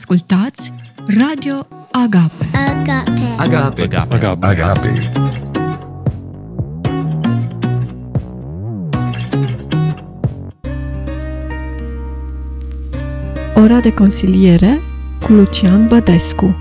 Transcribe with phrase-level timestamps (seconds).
[0.00, 0.72] Ascultați
[1.18, 2.44] Radio Agape.
[2.80, 3.34] Agape.
[3.36, 3.82] Agape.
[3.82, 4.14] Agape.
[4.14, 4.46] Agape.
[4.46, 5.12] Agape.
[13.54, 14.80] Ora de consiliere
[15.22, 16.56] cu Lucian Bădescu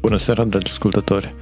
[0.00, 1.34] Bună seara, dragi ascultători!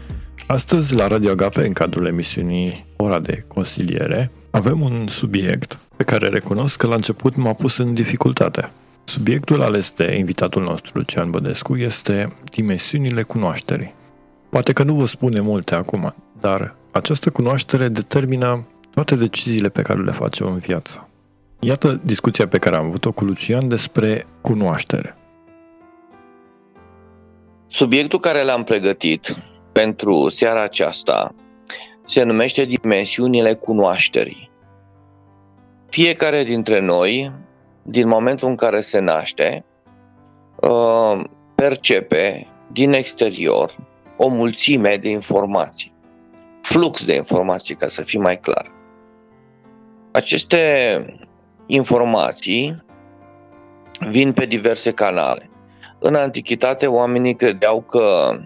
[0.47, 6.29] Astăzi, la Radio Agape, în cadrul emisiunii Ora de Consiliere, avem un subiect pe care
[6.29, 8.71] recunosc că la început m-a pus în dificultate.
[9.05, 13.95] Subiectul ales de invitatul nostru, Lucian Bădescu, este dimensiunile cunoașterii.
[14.49, 20.03] Poate că nu vă spune multe acum, dar această cunoaștere determină toate deciziile pe care
[20.03, 21.09] le facem în viață.
[21.59, 25.17] Iată discuția pe care am avut-o cu Lucian despre cunoaștere.
[27.69, 29.37] Subiectul care l-am pregătit
[29.73, 31.35] pentru seara aceasta
[32.05, 34.50] se numește dimensiunile cunoașterii.
[35.91, 37.33] Fiecare dintre noi,
[37.83, 39.65] din momentul în care se naște,
[40.57, 41.25] uh,
[41.55, 43.77] percepe din exterior
[44.17, 45.93] o mulțime de informații.
[46.63, 48.73] Flux de informații, ca să fim mai clar.
[50.11, 51.05] Aceste
[51.67, 52.85] informații
[54.11, 55.51] vin pe diverse canale.
[55.99, 58.39] În antichitate, oamenii credeau că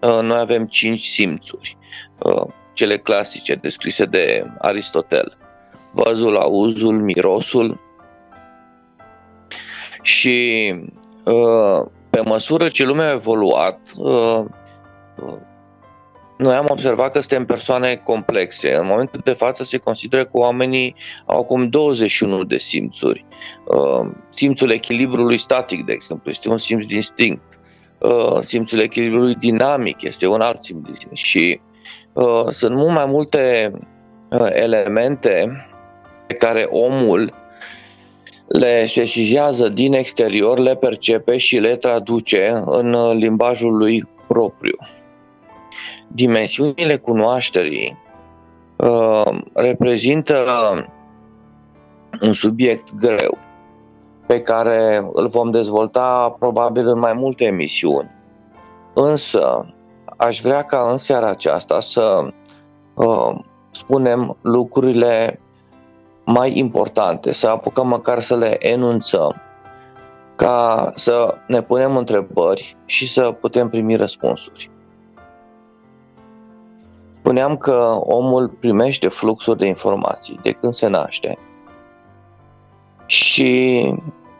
[0.00, 1.76] uh, noi avem cinci simțuri,
[2.18, 5.36] uh, cele clasice descrise de Aristotel.
[5.90, 7.80] Văzul, auzul, mirosul.
[10.02, 10.74] Și
[11.24, 13.80] uh, pe măsură ce lumea a evoluat,
[16.38, 18.74] noi am observat că suntem persoane complexe.
[18.74, 20.94] În momentul de față se consideră că oamenii
[21.26, 23.24] au acum 21 de simțuri.
[23.64, 27.58] Uh, simțul echilibrului static, de exemplu, este un simț distinct.
[27.98, 31.16] Uh, simțul echilibrului dinamic este un alt simț distinct.
[31.16, 31.60] Și
[32.12, 33.72] uh, sunt mult mai multe
[34.48, 35.66] elemente
[36.28, 37.32] pe care omul
[38.46, 44.76] le sesizează din exterior, le percepe și le traduce în limbajul lui propriu
[46.08, 47.98] dimensiunile cunoașterii
[48.76, 50.44] uh, reprezintă
[52.20, 53.38] un subiect greu
[54.26, 58.10] pe care îl vom dezvolta probabil în mai multe emisiuni.
[58.94, 59.74] Însă,
[60.16, 62.28] aș vrea ca în seara aceasta să
[62.94, 63.38] uh,
[63.70, 65.40] spunem lucrurile
[66.30, 69.34] mai importante, să apucăm măcar să le enunțăm,
[70.36, 74.70] ca să ne punem întrebări și să putem primi răspunsuri.
[77.18, 81.38] Spuneam că omul primește fluxuri de informații de când se naște
[83.06, 83.94] și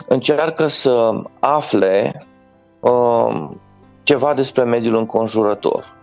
[0.08, 2.26] încearcă să afle
[2.80, 3.48] uh,
[4.02, 5.96] ceva despre mediul înconjurător.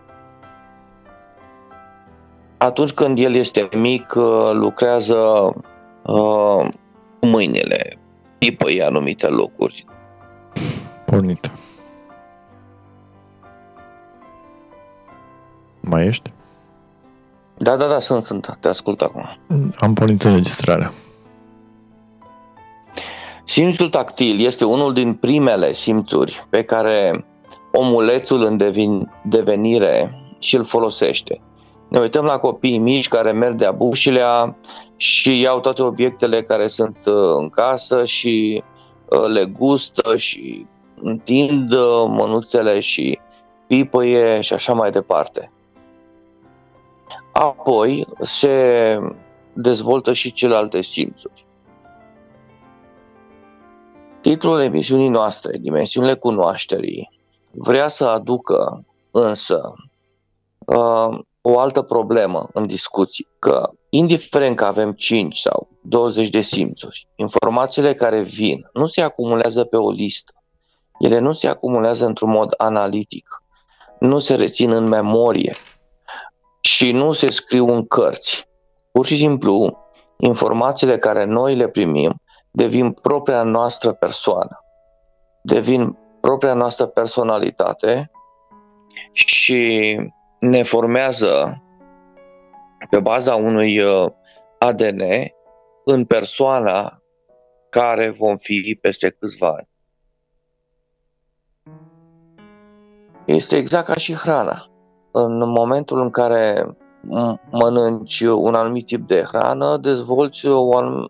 [2.58, 5.52] Atunci când el este mic, uh, lucrează
[6.06, 6.68] uh,
[7.20, 7.98] cu mâinile,
[8.38, 9.84] pipăi anumite locuri.
[11.04, 11.50] Pornit.
[15.80, 16.32] Mai ești?
[17.56, 19.24] Da, da, da, sunt, sunt, te ascult acum.
[19.78, 20.92] Am pornit înregistrarea.
[23.44, 27.24] Simțul tactil este unul din primele simțuri pe care
[27.72, 31.40] omulețul în devin, devenire și îl folosește.
[31.88, 34.56] Ne uităm la copiii mici care merg de-a bușilea
[34.96, 38.62] și iau toate obiectele care sunt uh, în casă și
[39.08, 40.66] uh, le gustă și
[41.00, 43.18] întind uh, mânuțele și
[43.66, 45.52] pipăie și așa mai departe.
[47.32, 48.98] Apoi se
[49.52, 51.46] dezvoltă și celelalte simțuri.
[54.20, 57.10] Titlul emisiunii noastre, Dimensiunile cunoașterii,
[57.50, 59.72] vrea să aducă însă
[60.66, 67.08] uh, o altă problemă în discuții, că indiferent că avem 5 sau 20 de simțuri,
[67.14, 70.32] informațiile care vin nu se acumulează pe o listă.
[70.98, 73.42] Ele nu se acumulează într-un mod analitic,
[73.98, 75.54] nu se rețin în memorie,
[76.60, 78.48] și nu se scriu în cărți.
[78.92, 79.78] Pur și simplu,
[80.16, 84.64] informațiile care noi le primim devin propria noastră persoană,
[85.42, 88.10] devin propria noastră personalitate
[89.12, 89.96] și
[90.40, 91.62] ne formează
[92.90, 94.06] pe baza unui uh,
[94.58, 95.02] ADN
[95.84, 97.02] în persoana
[97.70, 99.68] care vom fi peste câțiva ani.
[103.24, 104.70] Este exact ca și hrana
[105.18, 106.76] în momentul în care
[107.50, 111.08] mănânci un anumit tip de hrană, dezvolți un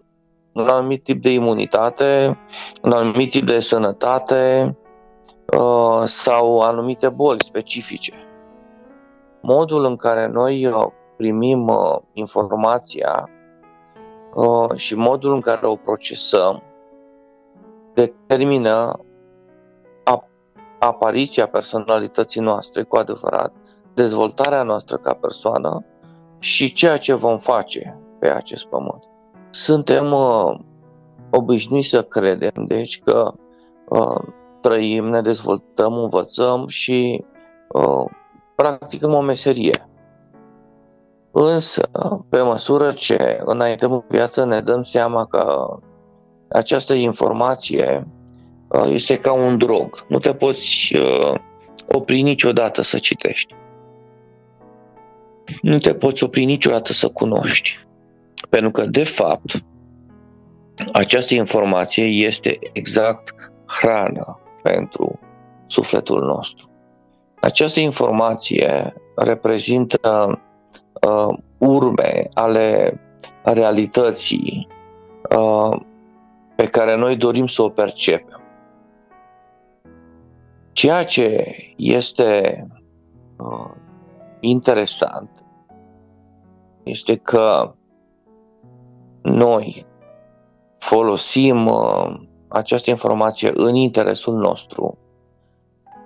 [0.52, 2.38] anumit tip de imunitate,
[2.82, 4.76] un anumit tip de sănătate
[5.56, 8.12] uh, sau anumite boli specifice.
[9.42, 13.30] Modul în care noi uh, primim uh, informația
[14.34, 16.62] uh, și modul în care o procesăm
[17.94, 19.00] determină
[20.78, 23.52] apariția personalității noastre cu adevărat,
[23.94, 25.84] dezvoltarea noastră ca persoană
[26.38, 29.02] și ceea ce vom face pe acest pământ.
[29.50, 30.58] Suntem uh,
[31.30, 33.32] obișnuiți să credem, deci, că
[33.88, 34.20] uh,
[34.60, 37.24] trăim, ne dezvoltăm, învățăm și
[37.68, 38.04] uh,
[38.54, 39.88] practicăm o meserie.
[41.38, 41.90] Însă,
[42.28, 45.76] pe măsură ce înaintăm în viață, ne dăm seama că
[46.48, 48.06] această informație
[48.68, 50.04] uh, este ca un drog.
[50.08, 51.34] Nu te poți uh,
[51.88, 53.54] opri niciodată să citești.
[55.62, 57.86] Nu te poți opri niciodată să cunoști.
[58.50, 59.64] Pentru că, de fapt,
[60.92, 63.34] această informație este exact
[63.66, 65.18] hrană pentru
[65.66, 66.70] sufletul nostru.
[67.40, 70.40] Această informație reprezintă
[71.06, 73.00] uh, urme ale
[73.42, 74.68] realității
[75.36, 75.80] uh,
[76.56, 78.40] pe care noi dorim să o percepem.
[80.72, 82.62] Ceea ce este
[83.38, 83.70] uh,
[84.40, 85.30] interesant
[86.82, 87.74] este că
[89.22, 89.86] noi
[90.78, 92.14] folosim uh,
[92.48, 94.98] această informație în interesul nostru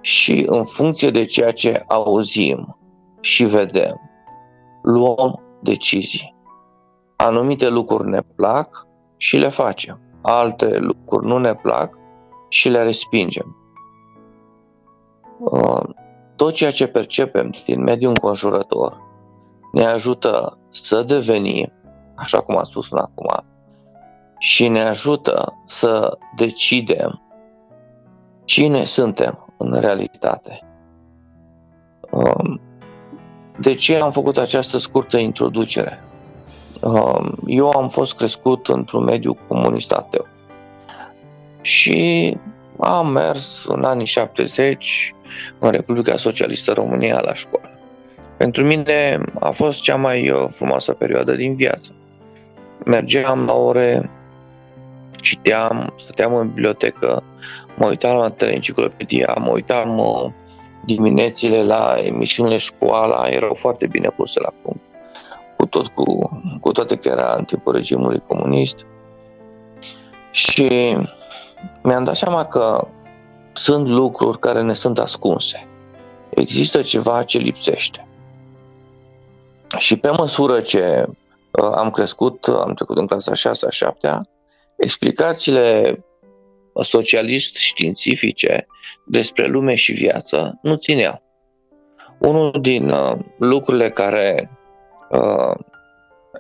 [0.01, 2.79] și în funcție de ceea ce auzim
[3.21, 4.10] și vedem,
[4.91, 6.35] luăm decizii.
[7.17, 10.01] Anumite lucruri ne plac și le facem.
[10.23, 11.99] Alte lucruri nu ne plac
[12.49, 13.57] și le respingem.
[15.39, 15.83] Uh,
[16.37, 19.01] tot ceea ce percepem din mediul înconjurător
[19.73, 21.73] ne ajută să devenim,
[22.17, 23.45] așa cum am spus până acum,
[24.39, 27.23] și ne ajută să decidem
[28.45, 30.61] cine suntem în realitate.
[32.11, 32.61] Um,
[33.61, 36.05] de ce am făcut această scurtă introducere?
[36.83, 40.27] Um, eu am fost crescut într-un mediu comunist ateu
[41.61, 42.37] și
[42.79, 45.15] am mers în anii 70
[45.59, 47.79] în Republica Socialistă România la școală.
[48.37, 51.93] Pentru mine a fost cea mai uh, frumoasă perioadă din viață.
[52.85, 54.11] Mergeam la ore,
[55.21, 57.23] citeam, stăteam în bibliotecă,
[57.77, 60.31] mă uitam la enciclopedia, mă uitam uh,
[60.85, 64.81] diminețile la emisiunile școala, erau foarte bine puse la punct.
[65.57, 68.87] Cu, tot, cu, cu toate că era în timpul regimului comunist.
[70.31, 70.97] Și
[71.83, 72.89] mi-am dat seama că
[73.53, 75.69] sunt lucruri care ne sunt ascunse.
[76.29, 78.09] Există ceva ce lipsește.
[79.79, 81.07] Și pe măsură ce
[81.51, 84.29] uh, am crescut, am trecut în clasa 6 a 7
[86.73, 88.67] explicațiile socialist-științifice
[89.07, 91.23] despre lume și viață nu țineau.
[92.19, 94.51] Unul din uh, lucrurile care
[95.11, 95.55] uh,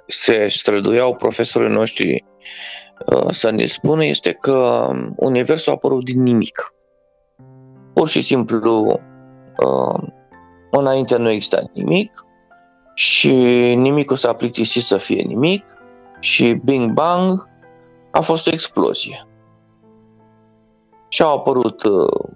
[0.06, 2.24] se străduiau profesorii noștri
[3.06, 6.74] uh, să ne spună este că Universul a apărut din nimic.
[7.94, 9.00] Pur și simplu,
[9.56, 10.08] uh,
[10.70, 12.24] înainte nu exista nimic
[12.94, 13.34] și
[13.74, 15.64] nimicul s-a plictisit să fie nimic
[16.20, 17.48] și Bing Bang
[18.10, 19.29] a fost o explozie.
[21.12, 22.30] Și au apărut uh,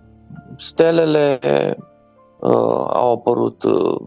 [0.57, 1.39] stelele,
[2.41, 4.01] uh, au apărut uh,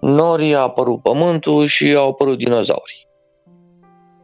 [0.00, 3.08] norii, a apărut pământul și au apărut dinozaurii.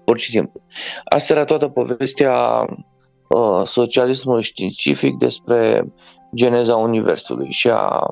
[0.04, 0.60] Pur și simplu.
[1.04, 2.64] Asta era toată povestea
[3.28, 5.92] uh, socialismului științific despre
[6.34, 8.10] geneza Universului și a,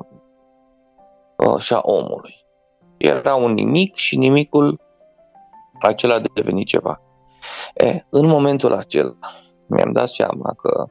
[1.36, 2.34] uh, și a omului.
[2.96, 4.80] Era un nimic și nimicul
[5.80, 7.00] acela a devenit ceva.
[7.74, 9.18] E, în momentul acela
[9.66, 10.86] mi-am dat seama că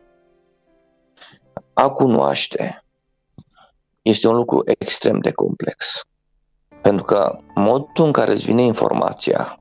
[1.79, 2.85] a cunoaște
[4.01, 6.03] este un lucru extrem de complex.
[6.81, 9.59] Pentru că modul în care îți vine informația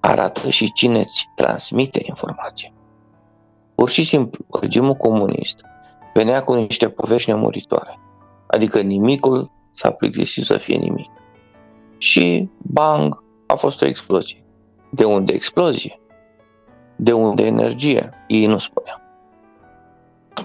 [0.00, 2.72] arată și cine îți transmite informația.
[3.74, 5.60] Pur și simplu, regimul comunist
[6.14, 7.98] venea cu niște povești nemuritoare.
[8.46, 11.10] Adică nimicul s-a plictisit să fie nimic.
[11.98, 14.44] Și bang, a fost o explozie.
[14.90, 16.00] De unde explozie?
[16.96, 18.10] De unde energie?
[18.28, 19.09] Ei nu spuneau.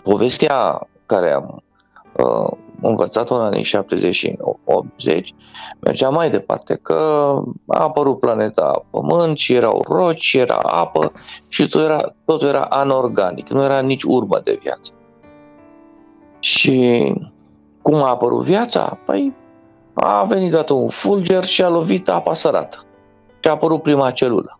[0.03, 1.63] Povestea care am
[2.17, 5.33] uh, învățat-o în anii 70 și 80
[5.79, 6.93] mergea mai departe, că
[7.67, 11.11] a apărut planeta Pământ și erau roci, și era apă
[11.47, 14.91] și totul era, totul era anorganic, nu era nici urmă de viață.
[16.39, 17.13] Și
[17.81, 18.99] cum a apărut viața?
[19.05, 19.33] Păi
[19.93, 22.77] a venit dată un fulger și a lovit apa sărată.
[23.39, 24.59] Și a apărut prima celulă.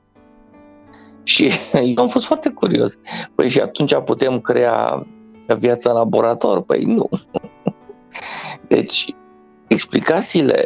[1.24, 1.52] Și
[1.96, 2.94] eu am fost foarte curios.
[3.36, 5.08] Păi și atunci putem crea
[5.54, 6.62] viața în laborator?
[6.62, 7.10] Păi nu.
[8.68, 9.16] Deci,
[9.68, 10.66] explicațiile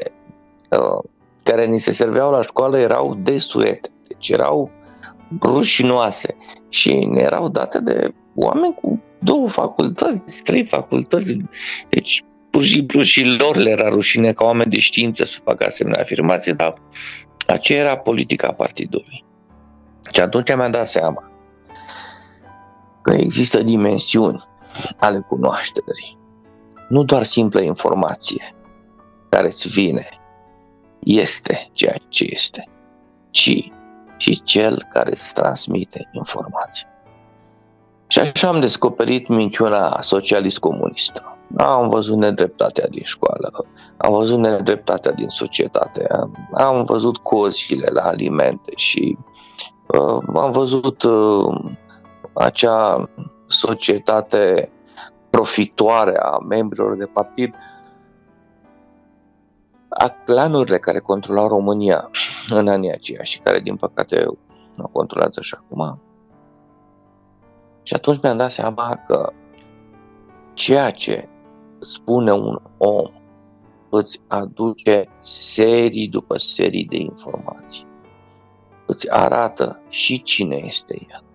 [0.70, 1.04] uh,
[1.44, 3.90] care ni se serveau la școală erau desuete.
[4.08, 4.72] Deci erau
[5.42, 6.36] rușinoase
[6.70, 11.38] și ne erau date de oameni cu două facultăți, trei facultăți.
[11.90, 15.66] Deci, pur și simplu și lor le era rușine ca oameni de știință să facă
[15.66, 16.74] asemenea afirmații, dar
[17.48, 19.26] aceea era politica partidului.
[20.14, 21.32] Și atunci mi-am dat seama
[23.02, 24.49] că există dimensiuni
[24.98, 26.18] ale cunoașterii.
[26.90, 28.54] Nu doar simplă informație
[29.30, 30.08] care îți vine,
[31.00, 32.68] este ceea ce este,
[33.30, 33.72] ci
[34.18, 36.88] și cel care îți transmite informații.
[38.08, 41.38] Și așa am descoperit minciuna socialist-comunistă.
[41.58, 43.52] Am văzut nedreptatea din școală,
[43.98, 46.08] am văzut nedreptatea din societate,
[46.54, 49.18] am văzut cozile la alimente și
[49.88, 51.72] uh, am văzut uh,
[52.34, 53.10] acea
[53.50, 54.72] societate
[55.30, 57.56] profitoare a membrilor de partid,
[59.90, 62.10] a clanurile care controlau România
[62.50, 64.26] în anii aceia și care, din păcate,
[64.78, 66.02] o controlează și acum.
[67.84, 69.34] Și atunci mi-am dat seama că
[70.54, 71.30] ceea ce
[71.80, 73.12] spune un om
[73.90, 77.88] îți aduce serii după serii de informații.
[78.86, 81.29] Îți arată și cine este el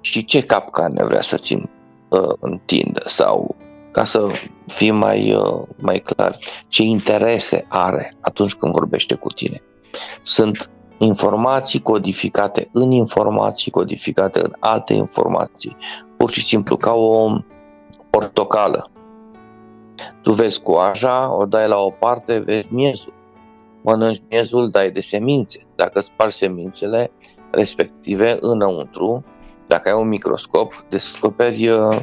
[0.00, 3.56] și ce capcane vrea să ți uh, întindă sau
[3.90, 4.26] ca să
[4.66, 6.36] fim mai, uh, mai clar,
[6.68, 9.62] ce interese are atunci când vorbește cu tine.
[10.22, 15.76] Sunt informații codificate în informații codificate în alte informații,
[16.16, 17.38] pur și simplu ca o
[18.10, 18.90] portocală.
[20.22, 23.12] Tu vezi coaja, o dai la o parte, vezi miezul.
[23.82, 25.66] Mănânci miezul, dai de semințe.
[25.74, 27.10] Dacă spargi semințele
[27.50, 29.24] respective înăuntru,
[29.70, 31.98] dacă ai un microscop, descoperi uh,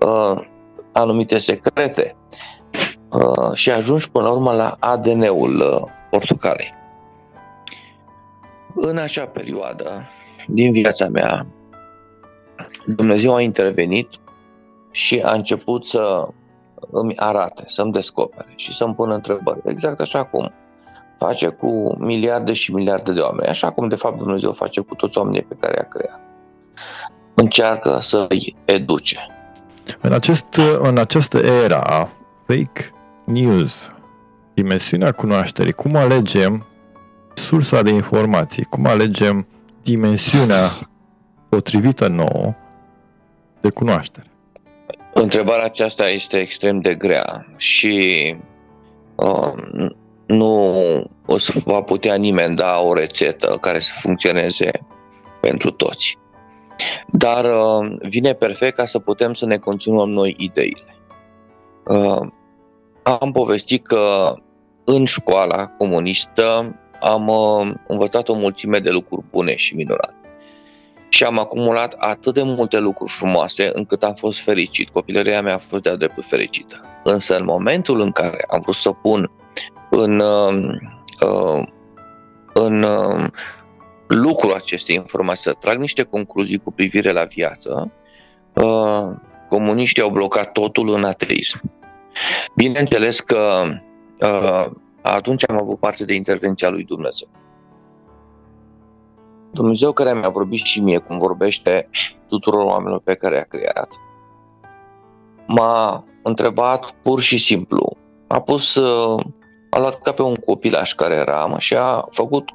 [0.00, 0.40] uh,
[0.92, 2.16] anumite secrete
[3.10, 6.74] uh, și ajungi până la urmă la ADN-ul uh, portocalei.
[8.74, 10.08] În acea perioadă
[10.46, 11.46] din viața mea,
[12.86, 14.08] Dumnezeu a intervenit
[14.90, 16.28] și a început să
[16.90, 19.60] îmi arate, să-mi descopere și să-mi pună întrebări.
[19.64, 20.52] Exact așa cum
[21.18, 25.18] face cu miliarde și miliarde de oameni, așa cum de fapt Dumnezeu face cu toți
[25.18, 26.29] oamenii pe care i-a creat.
[27.34, 29.18] Încearcă să-i educe.
[30.00, 30.44] În, acest,
[30.78, 32.08] în această era a
[32.46, 32.92] fake
[33.24, 33.90] news,
[34.54, 36.66] dimensiunea cunoașterii, cum alegem
[37.34, 39.46] sursa de informații, cum alegem
[39.82, 40.70] dimensiunea
[41.48, 42.54] potrivită nouă
[43.60, 44.30] de cunoaștere?
[45.12, 48.36] Întrebarea aceasta este extrem de grea și
[49.14, 49.52] uh,
[50.26, 50.74] nu
[51.26, 54.70] o să va putea nimeni da o rețetă care să funcționeze
[55.40, 56.18] pentru toți.
[57.06, 60.96] Dar uh, vine perfect ca să putem să ne continuăm noi ideile.
[61.86, 62.28] Uh,
[63.02, 64.34] am povestit că
[64.84, 70.14] în școala comunistă am uh, învățat o mulțime de lucruri bune și minunate.
[71.08, 74.88] Și am acumulat atât de multe lucruri frumoase încât am fost fericit.
[74.88, 76.84] Copilăria mea a fost de-a dreptul fericită.
[77.04, 79.30] Însă în momentul în care am vrut să pun
[79.90, 80.74] în, uh,
[81.20, 81.62] uh,
[82.52, 82.86] în
[84.10, 87.92] uh, lucrul acestei informații, să trag niște concluzii cu privire la viață,
[88.54, 89.16] uh,
[89.48, 91.60] comuniștii au blocat totul în ateism.
[92.54, 93.62] Bineînțeles că
[94.20, 94.66] uh,
[95.02, 97.28] atunci am avut parte de intervenția lui Dumnezeu.
[99.52, 101.88] Dumnezeu care mi-a vorbit și mie, cum vorbește
[102.28, 103.88] tuturor oamenilor pe care a creat,
[105.46, 107.96] m-a întrebat pur și simplu.
[108.26, 109.24] A pus, uh,
[109.70, 112.50] a luat ca pe un copilaș care eram și a făcut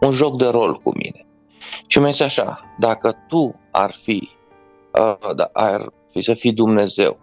[0.00, 1.26] un joc de rol cu mine.
[1.86, 4.28] Și mi-a zis așa, dacă tu ar fi,
[4.92, 7.18] uh, da, ar fi să fii Dumnezeu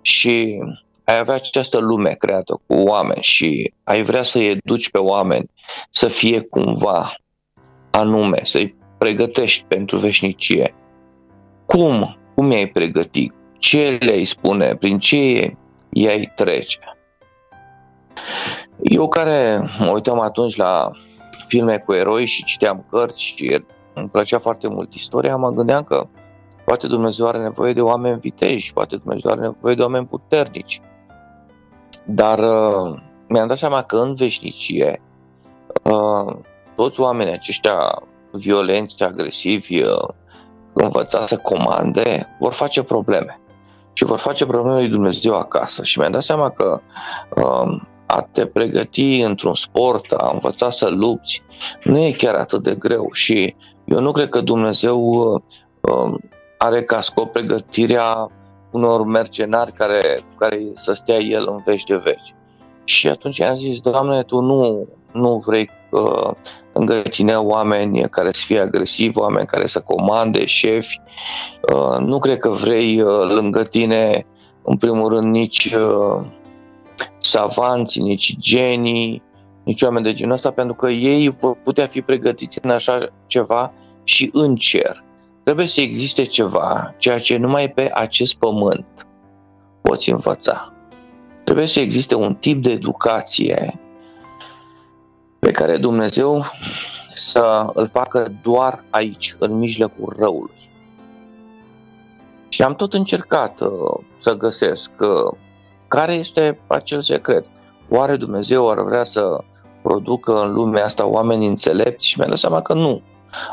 [0.00, 0.62] și
[1.04, 5.50] ai avea această lume creată cu oameni și ai vrea să-i educi pe oameni
[5.90, 7.14] să fie cumva
[7.90, 10.74] anume, să-i pregătești pentru veșnicie.
[11.66, 12.18] Cum?
[12.34, 13.32] Cum i-ai pregăti?
[13.58, 14.74] Ce le-ai spune?
[14.74, 15.56] Prin ce
[15.88, 16.78] i-ai trece?
[18.82, 20.90] Eu care mă uitam atunci la
[21.46, 23.64] filme cu eroi și citeam cărți și
[23.94, 26.06] îmi plăcea foarte mult istoria, mă gândeam că
[26.64, 30.80] poate Dumnezeu are nevoie de oameni viteji, poate Dumnezeu are nevoie de oameni puternici.
[32.04, 32.98] Dar uh,
[33.28, 35.02] mi-am dat seama că în veșnicie
[35.82, 36.36] uh,
[36.76, 40.08] toți oamenii aceștia violenți, agresivi, uh,
[40.72, 43.38] învățați să comande, vor face probleme.
[43.92, 45.82] Și vor face probleme lui Dumnezeu acasă.
[45.82, 46.80] Și mi-am dat seama că
[47.36, 47.80] uh,
[48.14, 51.42] a te pregăti într-un sport, a învăța să lupți,
[51.84, 53.10] nu e chiar atât de greu.
[53.12, 53.54] Și
[53.84, 55.40] eu nu cred că Dumnezeu uh,
[55.80, 56.14] uh
[56.58, 58.30] are ca scop pregătirea
[58.70, 62.34] unor mercenari care, care să stea el în veci de veci.
[62.84, 66.30] Și atunci am zis, Doamne, Tu nu, nu vrei uh,
[66.72, 71.00] lângă tine oameni care să fie agresivi, oameni care să comande, șefi.
[71.72, 74.26] Uh, nu cred că vrei uh, lângă tine,
[74.62, 76.26] în primul rând, nici uh,
[77.18, 79.22] savanți, nici genii,
[79.64, 83.72] nici oameni de genul ăsta, pentru că ei vor putea fi pregătiți în așa ceva
[84.04, 85.04] și în cer.
[85.42, 89.06] Trebuie să existe ceva, ceea ce numai pe acest pământ
[89.82, 90.72] poți învăța.
[91.44, 93.80] Trebuie să existe un tip de educație
[95.38, 96.44] pe care Dumnezeu
[97.14, 100.70] să îl facă doar aici, în mijlocul răului.
[102.48, 103.70] Și am tot încercat uh,
[104.18, 105.38] să găsesc uh,
[105.88, 107.46] care este acel secret.
[107.90, 109.38] Oare Dumnezeu ar vrea să
[109.82, 112.06] producă în lumea asta oameni înțelepți?
[112.06, 113.02] Și mi-am dat seama că nu.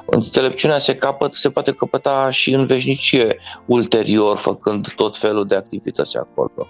[0.06, 6.18] Înțelepciunea se, capăt, se poate căpăta și în veșnicie ulterior, făcând tot felul de activități
[6.18, 6.68] acolo.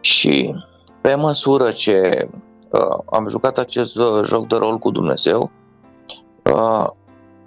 [0.00, 0.54] Și
[1.00, 2.28] pe măsură ce
[2.70, 5.50] uh, am jucat acest uh, joc de rol cu Dumnezeu,
[6.44, 6.86] uh,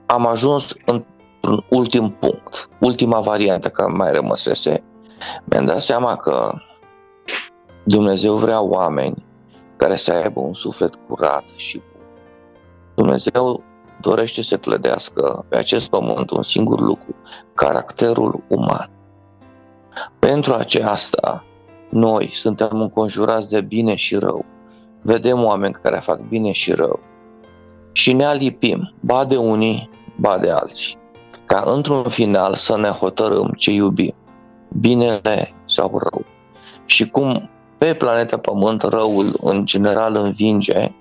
[0.05, 4.83] am ajuns într-un ultim punct, ultima variantă care mai rămăsese.
[5.43, 6.53] Mi-am dat seama că
[7.87, 9.25] Dumnezeu vrea oameni
[9.75, 12.01] care să aibă un suflet curat și bun.
[12.95, 13.63] Dumnezeu
[14.01, 17.15] dorește să clădească pe acest pământ un singur lucru,
[17.53, 18.89] caracterul uman.
[20.19, 21.45] Pentru aceasta,
[21.89, 24.45] noi suntem înconjurați de bine și rău.
[25.01, 26.99] Vedem oameni care fac bine și rău.
[27.91, 30.97] Și ne alipim, ba de unii, ba de alții.
[31.45, 34.13] Ca într-un final să ne hotărâm ce iubim,
[34.79, 36.25] binele sau rău.
[36.85, 37.49] Și cum
[37.85, 40.91] pe planeta Pământ răul în general învinge,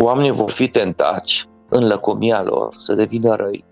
[0.00, 3.64] oamenii vor fi tentați în lăcomia lor să devină răi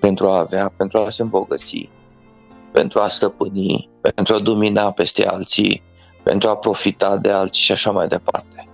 [0.00, 1.90] pentru a avea, pentru a se îmbogăți,
[2.72, 5.82] pentru a stăpâni, pentru a domina peste alții,
[6.22, 8.68] pentru a profita de alții și așa mai departe.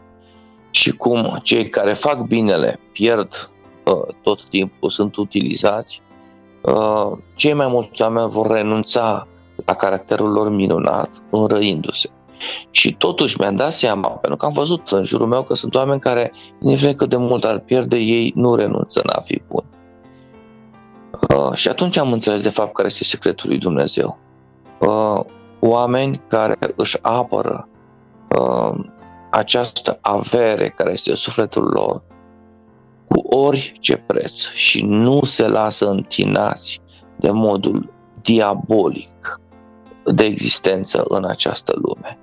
[0.71, 3.51] Și cum cei care fac binele pierd
[3.85, 6.03] uh, tot timpul, sunt utilizați,
[6.63, 9.27] uh, cei mai mulți oameni vor renunța
[9.65, 12.11] la caracterul lor minunat, înrăindu-se.
[12.71, 16.01] Și totuși mi-am dat seama, pentru că am văzut în jurul meu că sunt oameni
[16.01, 19.67] care, indiferent cât de mult ar pierde, ei nu renunță în a fi buni.
[21.29, 24.19] Uh, și atunci am înțeles de fapt care este secretul lui Dumnezeu.
[24.81, 25.21] Uh,
[25.61, 27.69] oameni care își apără
[28.39, 28.85] uh,
[29.31, 32.03] această avere care este sufletul lor
[33.09, 36.81] cu orice preț și nu se lasă întinați
[37.17, 39.41] de modul diabolic
[40.05, 42.19] de existență în această lume.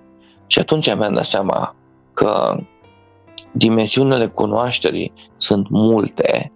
[0.47, 1.75] Și atunci mi-am dat seama
[2.13, 2.57] că
[3.51, 6.51] dimensiunile cunoașterii sunt multe,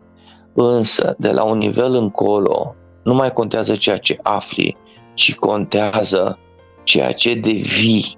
[0.53, 4.77] însă de la un nivel încolo nu mai contează ceea ce afli,
[5.13, 6.39] ci contează
[6.83, 8.15] ceea ce devii.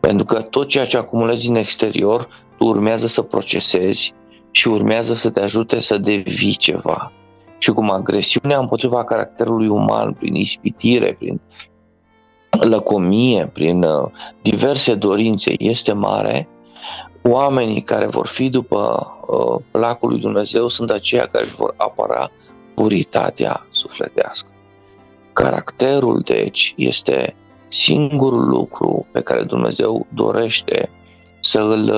[0.00, 4.14] Pentru că tot ceea ce acumulezi în exterior, tu urmează să procesezi
[4.50, 7.12] și urmează să te ajute să devii ceva.
[7.58, 11.40] Și cum agresiunea împotriva caracterului uman, prin ispitire, prin
[12.60, 14.10] lăcomie, prin uh,
[14.42, 16.48] diverse dorințe este mare,
[17.22, 22.30] oamenii care vor fi după uh, placul lui Dumnezeu sunt aceia care își vor apăra
[22.74, 24.48] puritatea sufletească.
[25.32, 27.34] Caracterul, deci, este
[27.68, 30.90] singurul lucru pe care Dumnezeu dorește
[31.40, 31.90] să îl,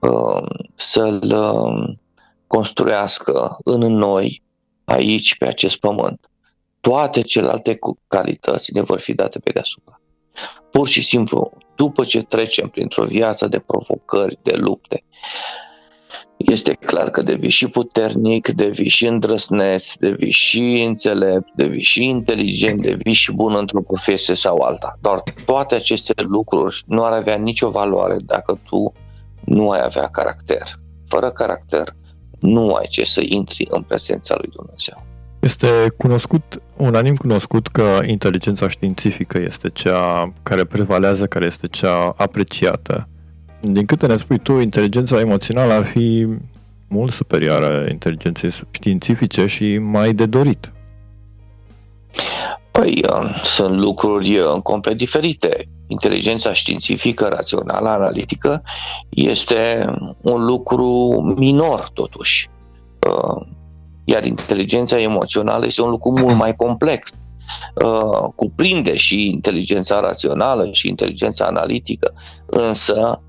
[0.00, 0.42] uh,
[0.74, 1.34] să-l
[2.46, 4.42] construiască în noi,
[4.84, 6.30] aici, pe acest pământ
[6.86, 10.00] toate celelalte calități ne vor fi date pe deasupra.
[10.70, 15.04] Pur și simplu, după ce trecem printr-o viață de provocări, de lupte,
[16.36, 22.82] este clar că devii și puternic, devii și îndrăsneț, devii și înțelept, devii și inteligent,
[22.82, 24.98] devii și bun într-o profesie sau alta.
[25.00, 28.92] Doar toate aceste lucruri nu ar avea nicio valoare dacă tu
[29.44, 30.62] nu ai avea caracter.
[31.06, 31.96] Fără caracter,
[32.40, 35.05] nu ai ce să intri în prezența lui Dumnezeu.
[35.46, 43.08] Este cunoscut, unanim cunoscut că inteligența științifică este cea care prevalează, care este cea apreciată.
[43.60, 46.26] Din câte ne spui tu, inteligența emoțională ar fi
[46.88, 50.72] mult superioară inteligenței științifice și mai de dorit.
[52.70, 55.68] Păi, uh, sunt lucruri uh, complet diferite.
[55.86, 58.62] Inteligența științifică, rațională, analitică
[59.08, 59.84] este
[60.20, 62.48] un lucru minor, totuși.
[64.06, 67.10] Uh, iar inteligența emoțională este un lucru mult mai complex.
[67.84, 72.12] Uh, cuprinde și inteligența rațională și inteligența analitică,
[72.46, 73.20] însă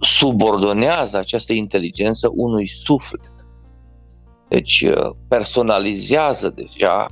[0.00, 3.32] subordonează această inteligență unui suflet.
[4.48, 7.06] Deci uh, personalizează deja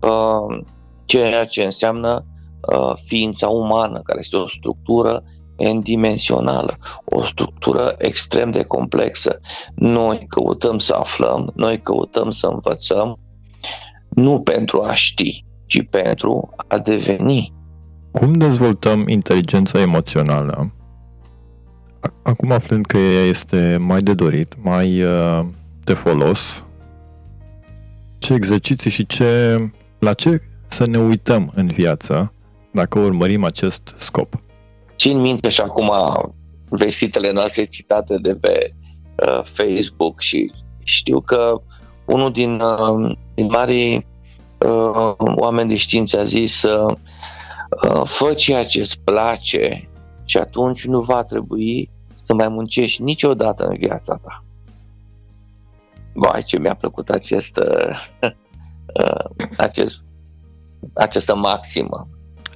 [0.00, 0.64] uh,
[1.04, 2.24] ceea ce înseamnă
[2.72, 5.22] uh, ființa umană, care este o structură
[5.58, 9.40] n-dimensională, o structură extrem de complexă.
[9.74, 13.18] Noi căutăm să aflăm, noi căutăm să învățăm,
[14.08, 17.52] nu pentru a ști, ci pentru a deveni.
[18.10, 20.72] Cum dezvoltăm inteligența emoțională?
[22.22, 25.44] Acum aflând că ea este mai de dorit, mai uh,
[25.84, 26.64] de folos,
[28.18, 29.60] ce exerciții și ce,
[29.98, 32.32] la ce să ne uităm în viață
[32.72, 34.42] dacă urmărim acest scop?
[34.98, 35.92] Țin minte și acum
[36.68, 38.74] vestitele noastre citate de pe
[39.26, 40.50] uh, Facebook și
[40.82, 41.60] știu că
[42.04, 44.06] unul din, uh, din marii
[44.58, 46.96] uh, oameni de știință a zis uh,
[48.04, 49.88] fă ceea ce îți place
[50.24, 51.90] și atunci nu va trebui
[52.24, 54.44] să mai muncești niciodată în viața ta.
[56.12, 58.32] Vai, ce mi-a plăcut acest, uh,
[59.56, 60.04] acest,
[60.94, 62.08] această maximă.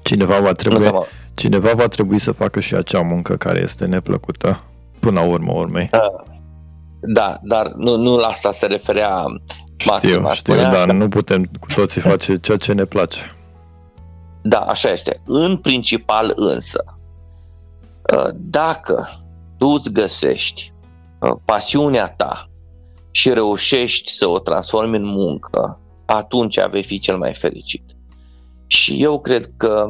[0.03, 0.91] Cineva va, trebui,
[1.35, 4.65] cineva va trebui să facă și acea muncă care este neplăcută
[5.01, 5.91] până la urmă urmei.
[5.93, 6.31] Uh,
[7.01, 9.25] da, dar nu, nu la asta se referea
[9.87, 10.33] maxima.
[10.33, 13.27] Știu, știu, dar nu putem cu toții face ceea ce ne place.
[14.43, 15.23] Da, așa este.
[15.27, 16.85] În principal însă,
[18.17, 19.09] uh, dacă
[19.59, 20.73] tu îți găsești
[21.21, 22.47] uh, pasiunea ta
[23.11, 27.83] și reușești să o transformi în muncă, atunci vei fi cel mai fericit.
[28.67, 29.87] Și eu cred că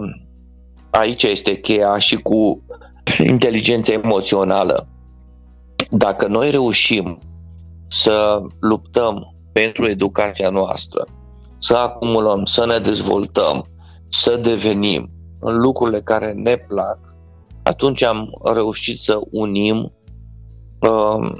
[0.93, 2.63] aici este cheia și cu
[3.33, 4.89] inteligența emoțională.
[5.91, 7.19] Dacă noi reușim
[7.87, 11.07] să luptăm pentru educația noastră,
[11.59, 13.65] să acumulăm, să ne dezvoltăm,
[14.09, 16.99] să devenim în lucrurile care ne plac,
[17.63, 19.93] atunci am reușit să unim
[20.81, 21.33] uh,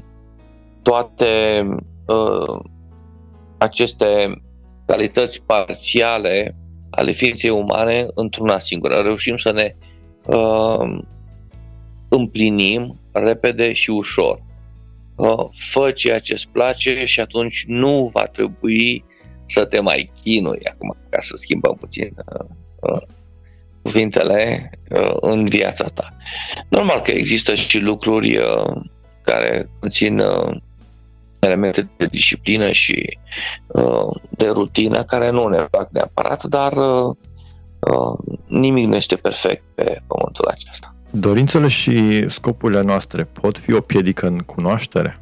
[0.83, 1.65] toate
[2.07, 2.61] uh,
[3.59, 4.43] aceste
[4.87, 6.57] calități parțiale
[7.03, 8.95] ale ființei umane într-una singură.
[8.95, 9.75] Reușim să ne
[10.27, 10.99] uh,
[12.09, 14.43] împlinim repede și ușor.
[15.17, 19.05] Uh, fă ceea ce îți place și atunci nu va trebui
[19.47, 22.47] să te mai chinui acum, ca să schimbăm puțin uh,
[22.81, 23.03] uh,
[23.83, 26.17] cuvintele uh, în viața ta.
[26.69, 28.83] Normal că există și lucruri uh,
[29.23, 30.57] care conțin uh,
[31.47, 33.19] elemente de disciplină și
[33.67, 37.17] uh, de rutină care nu ne fac neapărat, dar uh,
[37.81, 40.95] uh, nimic nu este perfect pe pământul acesta.
[41.11, 45.21] Dorințele și scopurile noastre pot fi o piedică în cunoaștere?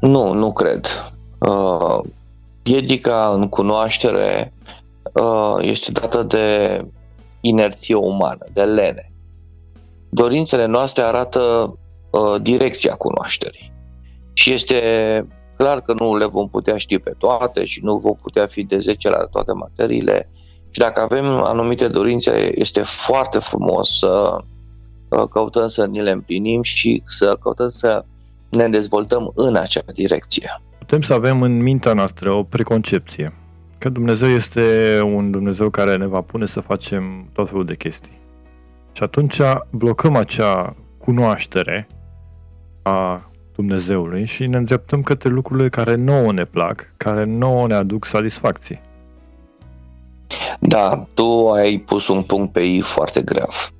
[0.00, 1.12] Nu, nu cred.
[1.38, 1.98] Uh,
[2.62, 4.52] piedica în cunoaștere
[5.12, 6.80] uh, este dată de
[7.40, 9.12] inerție umană, de lene.
[10.08, 11.78] Dorințele noastre arată Uh,
[12.42, 13.72] direcția cunoașterii.
[14.32, 14.80] Și este
[15.56, 18.78] clar că nu le vom putea ști pe toate și nu vom putea fi de
[18.78, 20.30] 10 la toate materiile.
[20.70, 24.36] Și dacă avem anumite dorințe, este foarte frumos să
[25.08, 28.04] uh, căutăm să ni le împlinim și să căutăm să
[28.48, 30.62] ne dezvoltăm în acea direcție.
[30.78, 33.32] Putem să avem în mintea noastră o preconcepție
[33.78, 38.20] că Dumnezeu este un Dumnezeu care ne va pune să facem tot felul de chestii.
[38.92, 41.88] Și atunci blocăm acea cunoaștere
[42.88, 48.04] a Dumnezeului și ne îndreptăm către lucrurile care nouă ne plac, care nouă ne aduc
[48.04, 48.82] satisfacție.
[50.60, 53.70] Da, tu ai pus un punct pe ei foarte grav.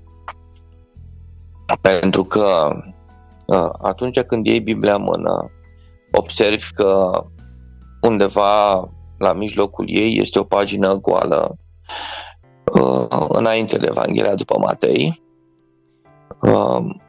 [1.81, 2.77] Pentru că
[3.83, 5.51] atunci când iei Biblia în mână,
[6.13, 7.11] observi că
[8.01, 11.57] undeva la mijlocul ei este o pagină goală
[13.29, 15.28] înainte de Evanghelia după Matei Um,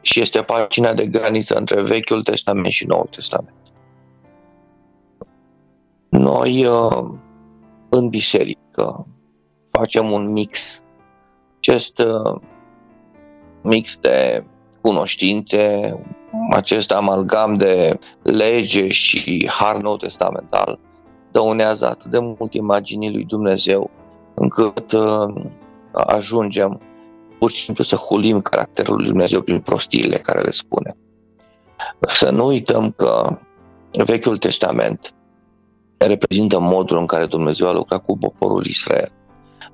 [0.00, 3.54] și este pagina de graniță între Vechiul Testament și Noul Testament.
[6.10, 7.08] Noi uh,
[7.88, 9.06] în biserică
[9.70, 10.82] facem un mix.
[11.56, 12.40] Acest uh,
[13.62, 14.44] mix de
[14.80, 15.94] cunoștințe,
[16.50, 20.78] acest amalgam de lege și har nou testamental
[21.32, 23.90] dăunează atât de mult imaginii lui Dumnezeu
[24.34, 25.44] încât uh,
[25.92, 26.80] ajungem
[27.40, 30.96] pur și simplu să hulim caracterul lui Dumnezeu prin prostiile care le spune.
[32.08, 33.38] Să nu uităm că
[33.90, 35.14] Vechiul Testament
[35.98, 39.12] reprezintă modul în care Dumnezeu a lucrat cu poporul Israel,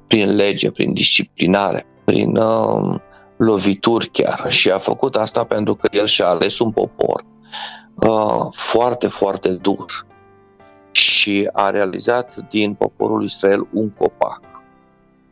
[0.06, 3.00] prin lege, prin disciplinare, prin uh,
[3.36, 7.24] lovituri chiar și a făcut asta pentru că el și-a ales un popor
[7.94, 10.06] uh, foarte, foarte dur
[10.90, 14.40] și a realizat din poporul Israel un copac.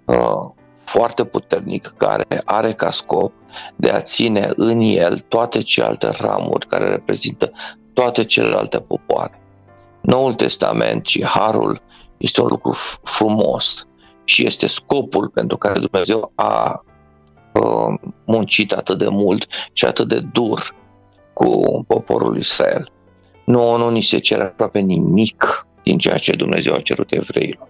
[0.05, 3.33] Uh, foarte puternic care are ca scop
[3.77, 7.53] de a ține în el toate celelalte ramuri care reprezintă
[7.93, 9.41] toate celelalte popoare.
[10.01, 11.83] Noul Testament și Harul
[12.17, 13.87] este un lucru frumos
[14.25, 16.85] și este scopul pentru care Dumnezeu a
[17.53, 17.95] uh,
[18.27, 20.75] muncit atât de mult și atât de dur
[21.33, 22.89] cu poporul Israel.
[23.45, 27.69] Nu, nu ni se cere aproape nimic din ceea ce Dumnezeu a cerut evreilor.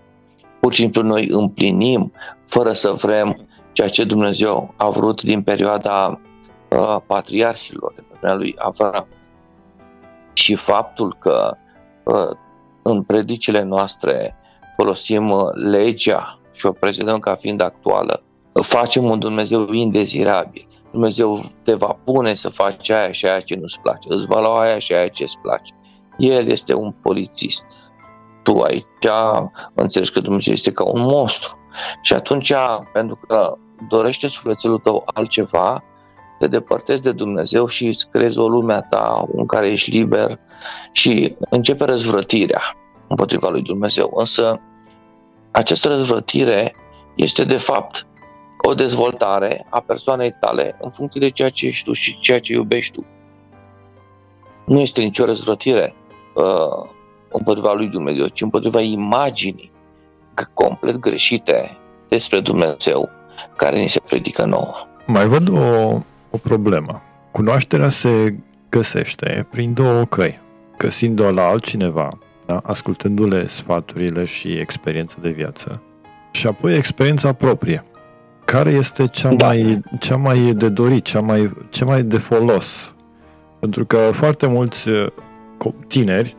[0.64, 2.12] Pur și simplu noi împlinim,
[2.46, 6.20] fără să vrem, ceea ce Dumnezeu a vrut din perioada
[6.70, 9.06] uh, patriarhilor, de perioada lui Avram.
[10.32, 11.56] Și faptul că
[12.04, 12.36] uh,
[12.82, 14.36] în predicile noastre
[14.76, 18.22] folosim uh, legea și o prezentăm ca fiind actuală,
[18.52, 20.68] facem un Dumnezeu indezirabil.
[20.90, 24.60] Dumnezeu te va pune să faci aia și aia ce nu-ți place, îți va lua
[24.60, 25.74] aia și aia ce îți place.
[26.18, 27.64] El este un polițist.
[28.44, 28.86] Tu aici
[29.74, 31.58] înțelegi că Dumnezeu este ca un monstru.
[32.02, 32.52] Și atunci,
[32.92, 33.54] pentru că
[33.88, 35.84] dorește sufletul tău altceva,
[36.38, 40.38] te depărtezi de Dumnezeu și îți creezi o lume a ta în care ești liber
[40.92, 42.62] și începe răzvrătirea
[43.08, 44.12] împotriva lui Dumnezeu.
[44.14, 44.60] Însă
[45.50, 46.74] această răzvrătire
[47.14, 48.06] este de fapt
[48.62, 52.52] o dezvoltare a persoanei tale în funcție de ceea ce ești tu și ceea ce
[52.52, 53.06] iubești tu.
[54.66, 55.94] Nu este nicio răzvrătire
[56.34, 56.90] uh,
[57.38, 59.72] împotriva lui Dumnezeu, ci împotriva imaginii
[60.54, 61.76] complet greșite
[62.08, 63.10] despre Dumnezeu
[63.56, 64.74] care ni se predică nouă.
[65.06, 67.02] Mai văd o, o problemă.
[67.30, 68.34] Cunoașterea se
[68.68, 70.40] găsește prin două căi.
[70.78, 72.60] Găsind-o la altcineva, da?
[72.64, 75.82] ascultându-le sfaturile și experiența de viață,
[76.30, 77.84] și apoi experiența proprie.
[78.44, 79.46] Care este cea, da.
[79.46, 82.94] mai, cea mai de dorit, cea mai, cea mai de folos?
[83.60, 85.06] Pentru că foarte mulți uh,
[85.88, 86.36] tineri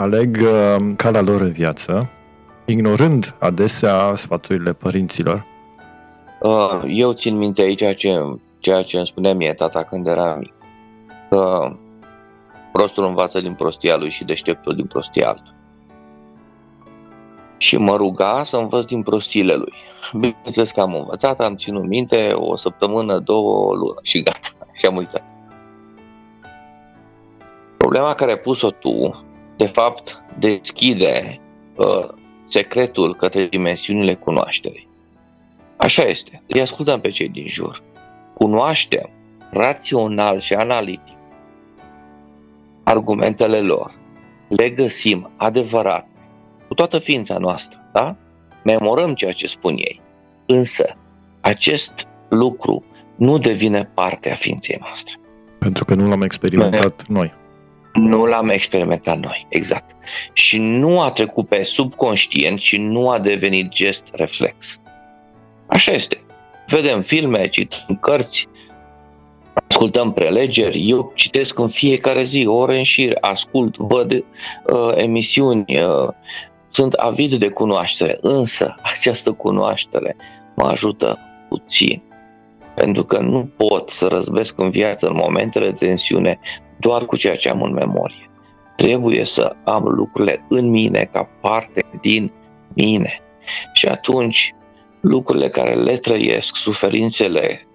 [0.00, 2.10] aleg uh, calea lor în viață,
[2.64, 5.46] ignorând adesea sfaturile părinților.
[6.40, 10.34] Uh, eu țin minte aici ceea ce, ceea ce îmi spunea mie tata când era
[10.34, 10.52] mic.
[11.28, 11.72] Că
[12.72, 15.54] prostul învață din prostia lui și deșteptul din prostia altul.
[17.56, 19.72] Și mă ruga să învăț din prostiile lui.
[20.12, 24.86] Bineînțeles că am învățat, am ținut minte o săptămână, două, o lună și gata, și
[24.86, 25.24] am uitat.
[27.76, 29.24] Problema care ai pus-o tu,
[29.60, 31.40] de fapt, deschide
[31.76, 32.08] uh,
[32.48, 34.88] secretul către dimensiunile cunoașterii.
[35.76, 36.42] Așa este.
[36.46, 37.82] Îi ascultăm pe cei din jur.
[38.34, 39.10] Cunoaștem
[39.50, 41.16] rațional și analitic
[42.82, 43.94] argumentele lor.
[44.48, 46.08] Le găsim adevărate
[46.68, 48.16] cu toată ființa noastră, da?
[48.64, 50.00] Memorăm ceea ce spun ei.
[50.46, 50.96] Însă,
[51.40, 52.84] acest lucru
[53.16, 55.14] nu devine parte a ființei noastre.
[55.58, 57.38] Pentru că nu l-am experimentat noi.
[57.92, 59.96] Nu l-am experimentat noi, exact.
[60.32, 64.80] Și nu a trecut pe subconștient și nu a devenit gest reflex.
[65.66, 66.20] Așa este.
[66.66, 68.48] Vedem filme, citim cărți,
[69.68, 76.08] ascultăm prelegeri, eu citesc în fiecare zi, ore în șir, ascult, văd uh, emisiuni, uh,
[76.68, 80.16] sunt avid de cunoaștere, însă această cunoaștere
[80.56, 82.02] mă ajută puțin.
[82.80, 86.40] Pentru că nu pot să răzbesc în viață în momentele de tensiune
[86.78, 88.30] doar cu ceea ce am în memorie.
[88.76, 92.32] Trebuie să am lucrurile în mine ca parte din
[92.74, 93.18] mine.
[93.72, 94.54] Și atunci
[95.00, 97.66] lucrurile care le trăiesc, suferințele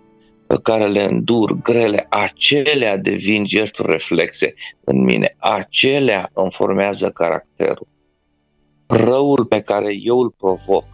[0.48, 7.88] pe care le îndur, grele, acelea devin gesturi reflexe în mine, acelea îmi formează caracterul
[8.88, 10.86] răul pe care eu îl provoc,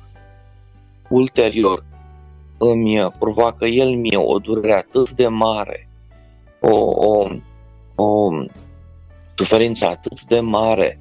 [1.09, 1.85] ulterior
[2.63, 5.89] îmi provoacă el mie o durere atât de mare,
[6.59, 6.75] o,
[7.07, 7.27] o,
[7.95, 8.29] o
[9.35, 10.99] suferință atât de mare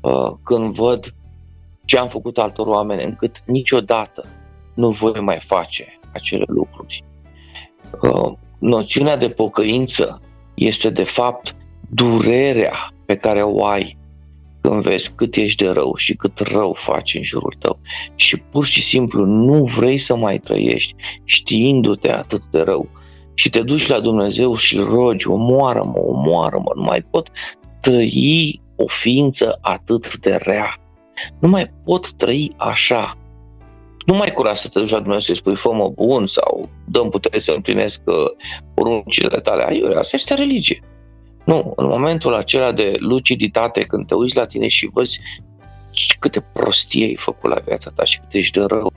[0.00, 1.14] uh, când văd
[1.84, 4.24] ce am făcut altor oameni, încât niciodată
[4.74, 7.04] nu voi mai face acele lucruri.
[8.02, 10.20] Uh, noțiunea de pocăință
[10.54, 11.56] este de fapt
[11.88, 13.98] durerea pe care o ai
[14.60, 17.80] când vezi cât ești de rău și cât rău faci în jurul tău
[18.14, 20.94] și pur și simplu nu vrei să mai trăiești
[21.24, 22.88] știindu-te atât de rău
[23.34, 27.30] și te duci la Dumnezeu și îl rogi, omoară-mă, omoară-mă, nu mai pot
[27.80, 30.76] trăi o ființă atât de rea.
[31.38, 33.18] Nu mai pot trăi așa.
[34.06, 37.40] Nu mai cura să te duci la Dumnezeu să-i spui fă bun sau dăm putere
[37.40, 38.14] să împlinesc uh,
[38.74, 39.64] poruncile tale.
[39.66, 40.82] Aiurea, asta este religie.
[41.50, 45.20] Nu, în momentul acela de luciditate, când te uiți la tine și văzi
[46.18, 48.92] câte prostie ai făcut la viața ta și cât ești de rău,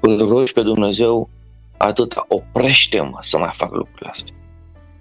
[0.00, 1.28] îl rogi pe Dumnezeu
[1.76, 4.34] atât oprește-mă să mai fac lucrurile astea.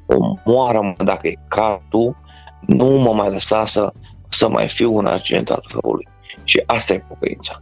[0.06, 2.16] Omoară-mă dacă e ca tu,
[2.68, 3.94] nu mă mai lăsa să,
[4.30, 6.08] să mai fiu un agent al răului.
[6.44, 7.62] Și asta e pocăința.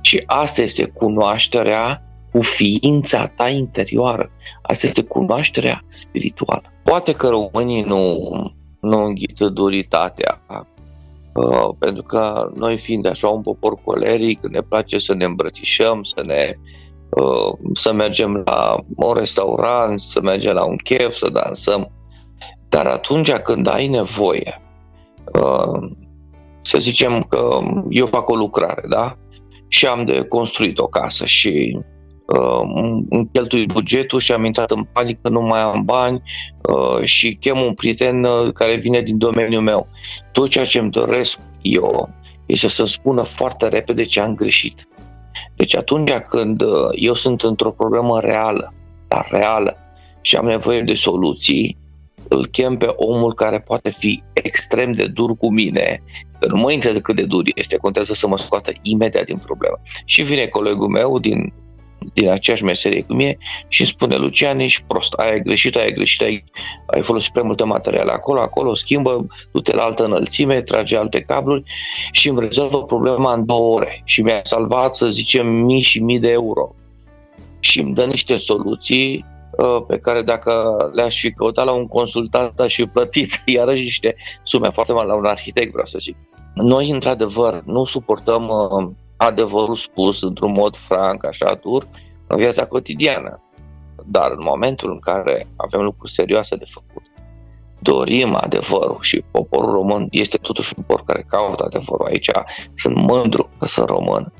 [0.00, 4.30] Și asta este cunoașterea cu ființa ta interioară.
[4.62, 6.73] Asta este cunoașterea spirituală.
[6.84, 8.18] Poate că românii nu,
[8.80, 10.40] nu înghită duritatea
[11.34, 16.22] Uh, pentru că noi fiind așa un popor coleric, ne place să ne îmbrățișăm, să
[16.26, 16.54] ne
[17.08, 21.90] uh, să mergem la un restaurant, să mergem la un chef, să dansăm.
[22.68, 24.62] Dar atunci când ai nevoie,
[25.32, 25.90] uh,
[26.60, 29.16] să zicem că eu fac o lucrare, da?
[29.68, 31.78] Și am de construit o casă și
[32.26, 36.22] uh, îmi cheltui bugetul și am intrat în panică, nu mai am bani
[36.62, 39.88] uh, și chem un prieten uh, care vine din domeniul meu.
[40.32, 42.08] Tot ceea ce îmi doresc eu
[42.46, 44.88] este să-mi spună foarte repede ce am greșit.
[45.56, 48.74] Deci atunci când uh, eu sunt într-o problemă reală,
[49.08, 49.76] dar reală,
[50.20, 51.76] și am nevoie de soluții,
[52.28, 56.02] îl chem pe omul care poate fi extrem de dur cu mine,
[56.38, 59.80] că nu mă interesează cât de dur este, contează să mă scoată imediat din problemă.
[60.04, 61.52] Și vine colegul meu din
[62.12, 63.38] din aceeași meserie cu mine
[63.68, 66.44] și îmi spune Lucian, ești prost, ai greșit, ai greșit, ai,
[66.86, 71.62] ai folosit prea multe materiale acolo, acolo, schimbă, du-te la altă înălțime, trage alte cabluri
[72.12, 76.18] și îmi rezolvă problema în două ore și mi-a salvat, să zicem, mii și mii
[76.18, 76.74] de euro.
[77.60, 82.60] Și îmi dă niște soluții uh, pe care dacă le-aș fi căutat la un consultant
[82.60, 86.16] aș fi plătit iarăși niște sume foarte mari la un arhitect, vreau să zic.
[86.54, 88.90] Noi, într-adevăr, nu suportăm uh,
[89.24, 91.88] adevărul spus într-un mod franc, așa dur,
[92.26, 93.42] în viața cotidiană.
[94.06, 97.02] Dar în momentul în care avem lucruri serioase de făcut,
[97.78, 102.06] dorim adevărul și poporul român este totuși un popor care caută adevărul.
[102.06, 102.30] Aici
[102.74, 104.32] sunt mândru că sunt român.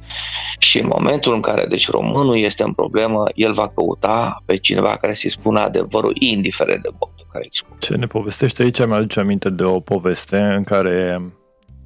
[0.59, 4.97] Și în momentul în care deci românul este în problemă, el va căuta pe cineva
[4.97, 7.79] care să-i spună adevărul, indiferent de votul care îi spune.
[7.79, 11.23] Ce ne povestește aici mi-aduce aminte de o poveste în care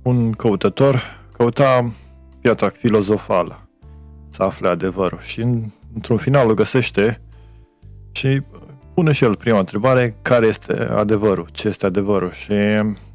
[0.02, 1.02] un căutător
[1.37, 1.92] căuta
[2.48, 3.68] piatra filozofală
[4.30, 5.40] să afle adevărul și
[5.94, 7.20] într-un final o găsește
[8.12, 8.42] și
[8.94, 12.54] pune și el prima întrebare, care este adevărul, ce este adevărul și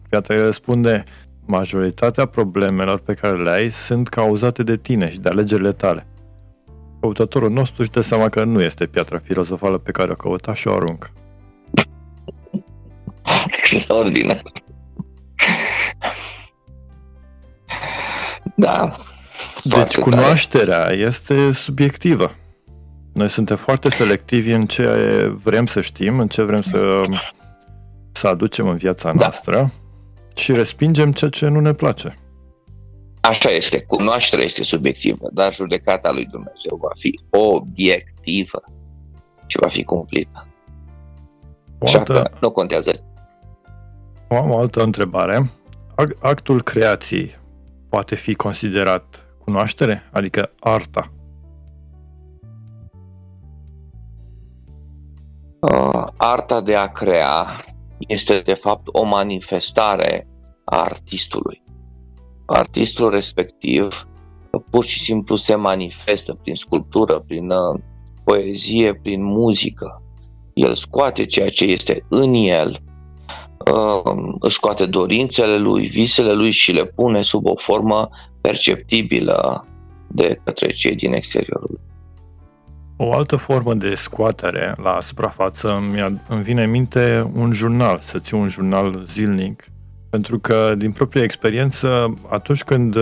[0.09, 1.03] piatra îi răspunde,
[1.45, 6.07] majoritatea problemelor pe care le ai sunt cauzate de tine și de alegerile tale.
[6.99, 10.67] Căutătorul nostru își dă seama că nu este piatra filozofală pe care o căuta și
[10.67, 11.11] o aruncă.
[13.47, 14.41] Extraordinar.
[18.55, 18.95] Da,
[19.63, 20.95] deci cunoașterea tare.
[20.95, 22.35] este subiectivă.
[23.13, 24.85] Noi suntem foarte selectivi în ce
[25.43, 27.01] vrem să știm, în ce vrem să,
[28.11, 29.19] să aducem în viața da.
[29.19, 29.73] noastră
[30.35, 32.15] și respingem ceea ce nu ne place.
[33.21, 38.63] Așa este, cunoașterea este subiectivă, dar judecata lui Dumnezeu va fi obiectivă
[39.47, 40.47] și va fi cumplită.
[41.79, 42.91] O altă, nu contează.
[44.29, 45.51] Am o altă întrebare.
[46.19, 47.35] Actul creației
[47.89, 51.11] poate fi considerat cunoaștere, adică arta.
[55.59, 57.45] Uh, arta de a crea
[58.07, 60.27] este de fapt o manifestare
[60.63, 61.63] a artistului.
[62.45, 64.07] Artistul respectiv
[64.69, 67.79] pur și simplu se manifestă prin sculptură, prin uh,
[68.23, 70.01] poezie, prin muzică.
[70.53, 72.77] El scoate ceea ce este în el,
[73.71, 78.09] uh, își scoate dorințele lui, visele lui și le pune sub o formă
[78.43, 79.65] perceptibilă
[80.07, 81.79] de către cei din exteriorul.
[82.97, 85.73] O altă formă de scoatere la suprafață
[86.27, 89.65] îmi vine în minte un jurnal, să ții un jurnal zilnic.
[90.09, 92.95] Pentru că, din propria experiență, atunci când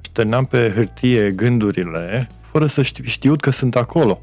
[0.00, 4.20] șterneam pe hârtie gândurile, fără să știu, știut că sunt acolo.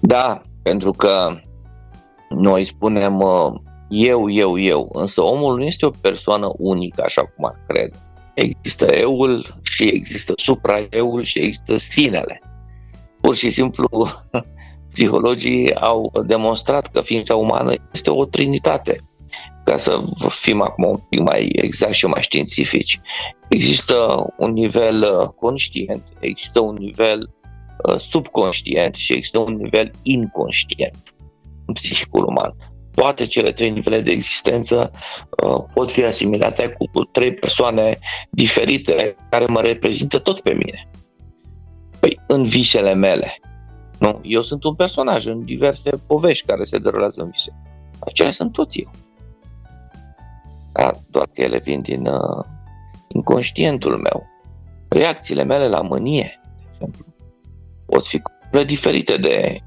[0.00, 1.40] Da, pentru că
[2.28, 3.52] noi spunem uh,
[3.88, 7.96] eu, eu, eu, însă omul nu este o persoană unică, așa cum ar crede
[8.40, 12.40] există eul și există supra-eul și există sinele.
[13.20, 13.88] Pur și simplu,
[14.92, 19.00] psihologii au demonstrat că ființa umană este o trinitate.
[19.64, 23.00] Ca să fim acum un pic mai exact și mai științifici.
[23.48, 27.34] Există un nivel uh, conștient, există un nivel
[27.88, 31.14] uh, subconștient și există un nivel inconștient
[31.66, 32.54] în psihicul uman
[32.94, 34.90] toate cele trei nivele de existență
[35.44, 37.98] uh, pot fi asimilate cu trei persoane
[38.30, 40.88] diferite care mă reprezintă tot pe mine.
[42.00, 43.38] Păi, în visele mele.
[43.98, 44.20] Nu?
[44.22, 47.52] Eu sunt un personaj în diverse povești care se derulează în vise.
[47.98, 48.90] Aceia sunt tot eu.
[50.72, 52.44] Da, doar că ele vin din uh,
[53.08, 54.26] inconștientul meu.
[54.88, 57.04] Reacțiile mele la mânie, de exemplu,
[57.86, 58.22] pot fi
[58.66, 59.60] diferite de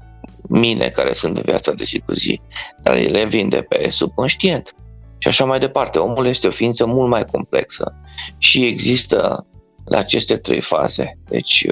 [0.48, 2.40] mine care sunt în viața de zi cu zi,
[2.82, 4.74] dar ele vin de pe subconștient.
[5.18, 5.98] Și așa mai departe.
[5.98, 7.94] Omul este o ființă mult mai complexă
[8.38, 9.46] și există
[9.84, 11.18] la aceste trei faze.
[11.28, 11.66] Deci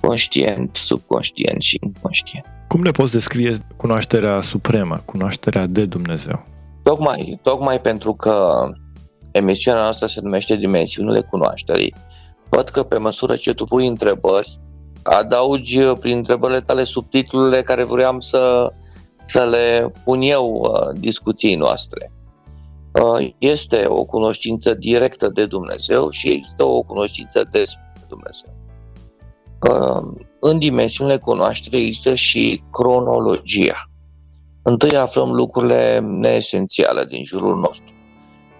[0.00, 2.46] conștient, subconștient și inconștient.
[2.68, 6.44] Cum ne poți descrie cunoașterea supremă, cunoașterea de Dumnezeu?
[6.82, 8.66] Tocmai, tocmai pentru că
[9.32, 11.94] emisiunea noastră se numește Dimensiunile Cunoașterii,
[12.48, 14.60] văd că pe măsură ce tu pui întrebări,
[15.02, 18.72] adaugi prin întrebările tale subtitlurile care vreau să,
[19.26, 22.12] să le pun eu uh, discuției noastre.
[22.92, 28.54] Uh, este o cunoștință directă de Dumnezeu și există o cunoștință despre Dumnezeu.
[29.70, 33.90] Uh, în dimensiunile cunoașterii există și cronologia.
[34.62, 37.92] Întâi aflăm lucrurile neesențiale din jurul nostru.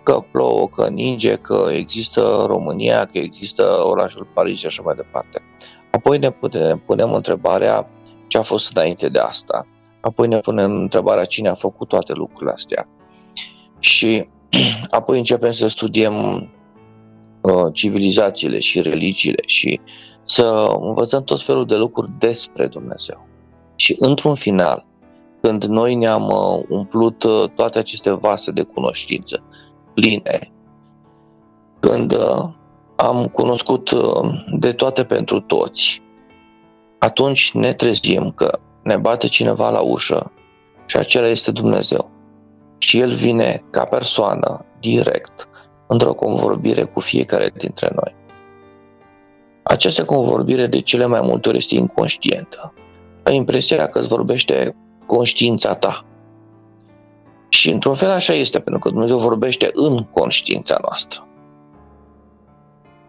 [0.02, 5.42] Că plouă, că ninge, că există România, că există orașul Paris și așa mai departe.
[6.02, 7.88] Apoi ne punem, punem întrebarea
[8.26, 9.66] ce a fost înainte de asta.
[10.00, 12.88] Apoi ne punem întrebarea cine a făcut toate lucrurile astea.
[13.78, 14.28] Și
[14.90, 16.14] apoi începem să studiem
[17.40, 19.80] uh, civilizațiile și religiile și
[20.24, 23.26] să învățăm tot felul de lucruri despre Dumnezeu.
[23.76, 24.86] Și într-un final,
[25.40, 29.42] când noi ne-am uh, umplut uh, toate aceste vase de cunoștință
[29.94, 30.52] pline,
[31.80, 32.48] când uh,
[33.02, 33.90] am cunoscut
[34.58, 36.02] de toate pentru toți,
[36.98, 40.32] atunci ne trezim că ne bate cineva la ușă
[40.86, 42.10] și acela este Dumnezeu.
[42.78, 45.48] Și El vine ca persoană, direct,
[45.86, 48.14] într-o convorbire cu fiecare dintre noi.
[49.62, 52.74] Această convorbire de cele mai multe ori este inconștientă.
[53.22, 54.76] Ai impresia că îți vorbește
[55.06, 56.04] conștiința ta.
[57.48, 61.26] Și într-un fel așa este, pentru că Dumnezeu vorbește în conștiința noastră.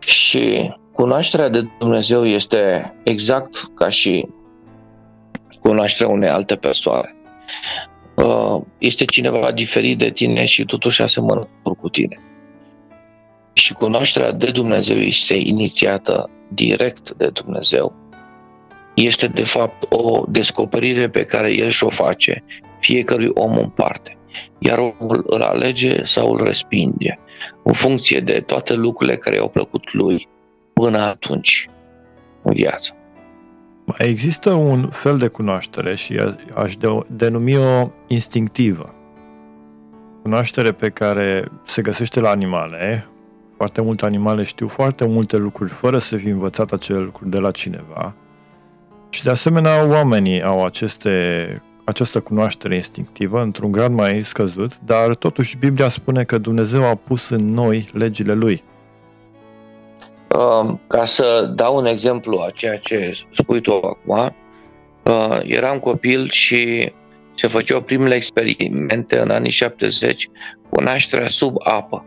[0.06, 4.28] Și cunoașterea de Dumnezeu este exact ca și
[5.60, 7.16] cunoașterea unei alte persoane.
[8.16, 12.20] Uh, este cineva diferit de tine și totuși asemănător cu tine.
[13.54, 18.04] Și cunoașterea de Dumnezeu este inițiată direct de Dumnezeu
[18.94, 22.44] este de fapt o descoperire pe care el și-o face
[22.80, 24.18] fiecărui om în parte.
[24.66, 27.20] Iar omul îl alege sau îl respinge
[27.64, 30.28] în funcție de toate lucrurile care i-au plăcut lui
[30.74, 31.70] până atunci
[32.42, 32.96] în viață.
[33.86, 36.20] Mai există un fel de cunoaștere și
[36.56, 36.76] aș
[37.08, 38.94] denumi-o instinctivă.
[40.22, 43.08] Cunoaștere pe care se găsește la animale.
[43.58, 47.52] Foarte multe animale știu foarte multe lucruri fără să fi învățat acele lucruri de la
[47.52, 48.16] cineva
[49.14, 55.58] și de asemenea, oamenii au aceste, această cunoaștere instinctivă într-un grad mai scăzut, dar totuși
[55.58, 58.64] Biblia spune că Dumnezeu a pus în noi legile Lui.
[60.36, 64.36] Uh, ca să dau un exemplu a ceea ce spui tu acum,
[65.04, 66.92] uh, eram copil și
[67.36, 70.30] se făceau primele experimente în anii 70
[70.70, 72.06] cu nașterea sub apă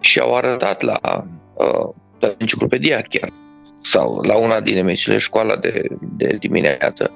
[0.00, 1.94] și au arătat la uh,
[2.38, 3.32] enciclopedia chiar
[3.80, 7.12] sau la una din emisiile școala de, de dimineață,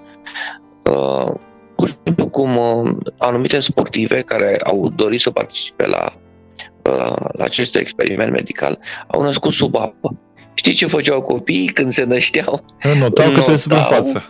[1.82, 6.14] uh, pur și simplu cum uh, anumite sportive care au dorit să participe la,
[6.82, 10.18] uh, la acest experiment medical au născut sub apă.
[10.54, 12.64] Știi ce făceau copiii când se nășteau?
[12.98, 14.24] Notau câte sub față.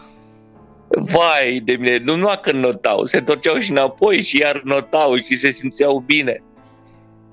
[0.88, 5.38] Vai de mine, nu numai când notau, se întorceau și înapoi și iar notau și
[5.38, 6.42] se simțeau bine.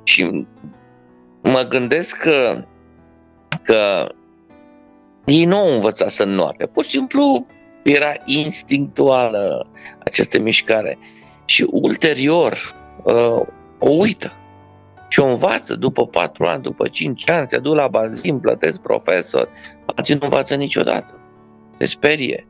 [0.04, 0.46] Și
[1.42, 2.64] mă gândesc că,
[3.64, 4.08] că
[5.26, 7.46] ei nu au învățat să noate, pur și simplu
[7.84, 9.68] era instinctuală
[10.04, 10.98] această mișcare.
[11.46, 13.42] Și ulterior uh,
[13.80, 14.34] o uită
[15.08, 19.50] și o învață după patru ani, după cinci ani, se duc la bazin, plătesc profesor,
[19.86, 21.20] alții nu învață niciodată.
[21.78, 22.48] Se sperie.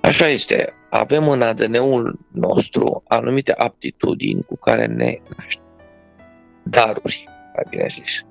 [0.00, 0.72] Așa este.
[0.90, 5.64] Avem în ADN-ul nostru anumite aptitudini cu care ne naștem.
[6.62, 8.24] Daruri, mai bine zis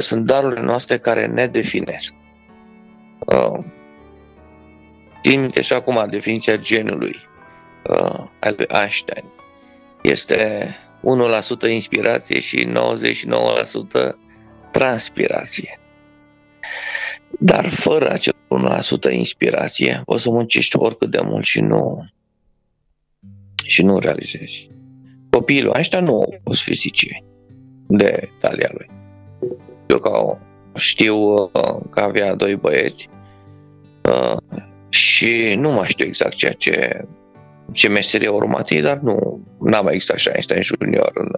[0.00, 2.14] sunt darurile noastre care ne definesc.
[3.18, 3.58] Uh,
[5.22, 7.16] țin minte și acum definiția genului
[7.88, 9.24] uh, al lui Einstein.
[10.02, 10.68] Este
[11.66, 14.12] 1% inspirație și 99%
[14.70, 15.78] transpirație.
[17.38, 18.34] Dar fără acel
[19.10, 22.06] 1% inspirație, o să muncești oricât de mult și nu
[23.64, 24.70] și nu realizezi.
[25.30, 27.24] Copiii lui Einstein nu au fost fizicieni
[27.86, 28.90] de talia lui.
[29.86, 30.38] Eu că
[30.74, 31.50] știu uh,
[31.90, 33.08] că avea doi băieți
[34.08, 34.36] uh,
[34.92, 37.04] și nu mai știu exact ceea ce,
[37.72, 41.28] ce meserie a urmat ei, dar nu n-a mai existat așa Einstein Junior în,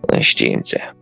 [0.00, 0.96] în științe.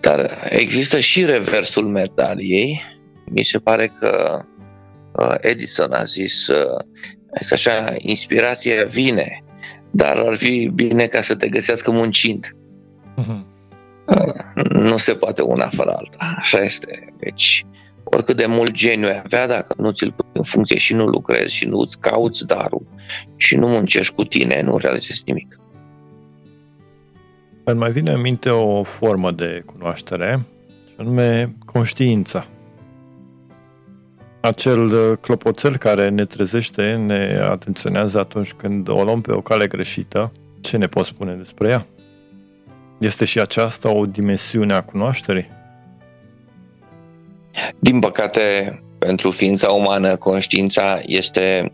[0.00, 2.82] Dar există și reversul medaliei.
[3.30, 4.42] Mi se pare că
[5.12, 6.48] uh, Edison a zis
[7.40, 9.44] este așa, inspirația vine,
[9.90, 12.56] dar ar fi bine ca să te găsească muncind.
[13.18, 13.50] Uh-huh
[14.70, 16.34] nu se poate una fără alta.
[16.38, 17.14] Așa este.
[17.18, 17.64] Deci,
[18.12, 21.54] oricât de mult geniu ai avea, dacă nu ți-l pui în funcție și nu lucrezi
[21.54, 22.86] și nu îți cauți darul
[23.36, 25.60] și nu muncești cu tine, nu realizezi nimic.
[27.64, 30.40] Îmi mai vine în minte o formă de cunoaștere,
[30.86, 32.46] și anume conștiința.
[34.40, 39.66] Acel uh, clopoțel care ne trezește, ne atenționează atunci când o luăm pe o cale
[39.66, 40.32] greșită.
[40.60, 41.86] Ce ne poți spune despre ea?
[42.98, 45.61] Este și aceasta o dimensiune a cunoașterii?
[47.78, 51.72] Din păcate, pentru ființa umană, conștiința este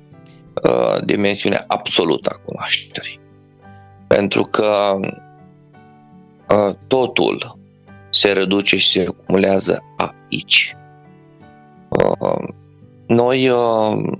[0.62, 3.20] uh, dimensiunea absolută a cunoașterii.
[4.06, 4.98] Pentru că
[6.48, 7.58] uh, totul
[8.10, 10.76] se reduce și se acumulează aici.
[11.88, 12.48] Uh,
[13.06, 14.18] noi uh,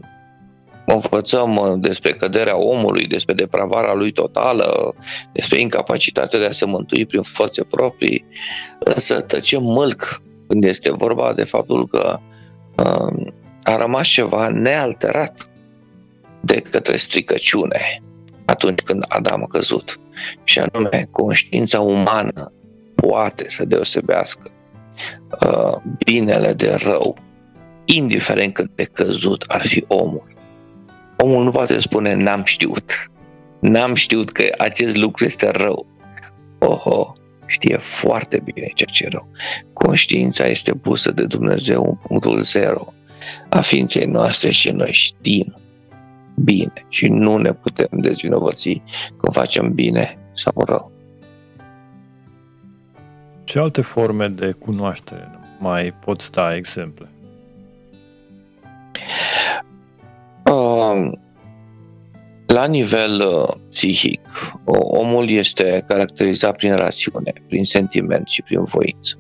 [0.87, 4.95] învățăm uh, despre căderea omului, despre depravarea lui totală,
[5.33, 8.25] despre incapacitatea de a se mântui prin forțe proprii,
[8.79, 12.19] însă tăcem mâlc când este vorba de faptul că
[12.77, 13.27] uh,
[13.63, 15.51] a rămas ceva nealterat
[16.41, 18.03] de către stricăciune
[18.45, 20.01] atunci când Adam a căzut.
[20.45, 22.53] Și anume, conștiința umană
[22.95, 24.51] poate să deosebească
[25.47, 27.17] uh, binele de rău,
[27.85, 30.33] indiferent cât de căzut ar fi omul.
[31.17, 33.11] Omul nu poate spune n-am știut.
[33.61, 35.87] N-am știut că acest lucru este rău.
[36.59, 37.13] Oho,
[37.49, 39.29] știe foarte bine ceea ce e rău.
[39.73, 42.93] Conștiința este pusă de Dumnezeu în punctul zero
[43.49, 45.57] a ființei noastre și noi știm
[46.35, 48.83] bine și nu ne putem dezvinovăți
[49.17, 50.93] când facem bine sau rău.
[53.45, 57.09] Ce alte forme de cunoaștere mai poți da exemple?
[60.45, 61.13] Uh,
[62.49, 64.21] la nivel uh, psihic,
[64.65, 69.19] omul este caracterizat prin rațiune, prin sentiment și prin voință.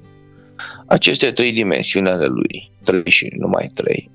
[0.87, 4.11] Aceste trei dimensiuni ale lui, trei și numai trei,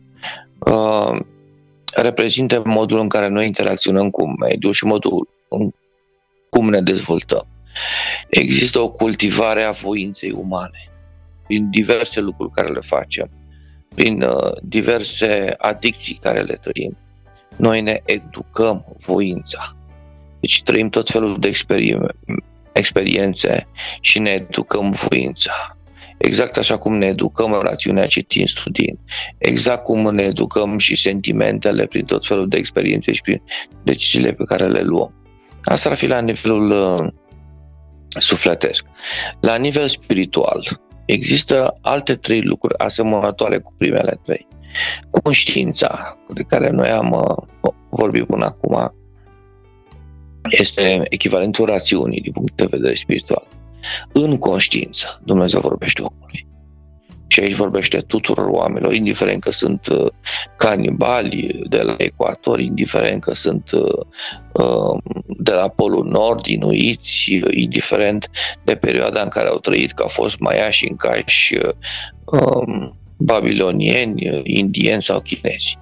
[0.60, 1.20] uh,
[1.96, 5.72] reprezintă modul în care noi interacționăm cu mediul și modul în
[6.50, 7.48] cum ne dezvoltăm.
[8.30, 10.92] Există o cultivare a voinței umane
[11.48, 13.30] prin diverse lucruri care le facem,
[13.96, 16.98] prin uh, diverse adicții care le trăim.
[17.56, 19.76] Noi ne educăm voința.
[20.40, 21.52] Deci trăim tot felul de
[22.74, 23.68] experiențe
[24.02, 25.78] și ne educăm voința.
[26.18, 28.98] Exact așa cum ne educăm rațiunea citind, studiind.
[29.38, 33.42] Exact cum ne educăm și sentimentele prin tot felul de experiențe și prin
[33.84, 35.14] deciziile pe care le luăm.
[35.64, 37.12] Asta ar fi la nivelul uh,
[38.08, 38.86] sufletesc.
[39.40, 44.48] La nivel spiritual, există alte trei lucruri asemănătoare cu primele trei.
[45.10, 48.94] Conștiința, de care noi am uh, vorbit până acum,
[50.50, 53.48] este echivalentul rațiunii din punct de vedere spiritual.
[54.12, 56.48] În conștiință, Dumnezeu vorbește omului.
[57.28, 60.12] Și aici vorbește tuturor oamenilor, indiferent că sunt uh,
[60.58, 64.06] canibali de la ecuator, indiferent că sunt uh,
[64.54, 64.98] uh,
[65.38, 68.30] de la Polul Nord, inuiți, indiferent
[68.64, 71.58] de perioada în care au trăit, că au fost maiași, încași,
[72.26, 75.78] um, babilonieni, indieni sau chinezi.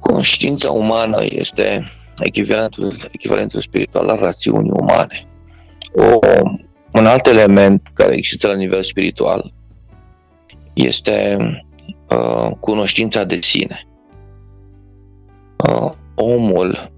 [0.00, 1.84] Conștiința umană este
[2.18, 5.26] echivalentul, echivalentul spiritual al rațiunii umane.
[5.94, 6.18] O,
[6.92, 9.52] un alt element care există la nivel spiritual
[10.72, 11.36] este
[12.10, 13.86] uh, cunoștința de sine.
[15.68, 16.92] Uh, omul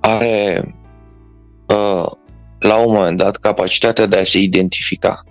[0.00, 0.74] are
[1.68, 2.06] uh,
[2.58, 5.24] la un moment dat capacitatea de a se identifica,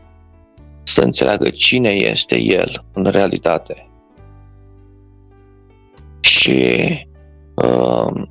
[0.89, 3.89] să înțeleagă cine este el în realitate.
[6.19, 6.83] Și
[7.55, 8.23] uh,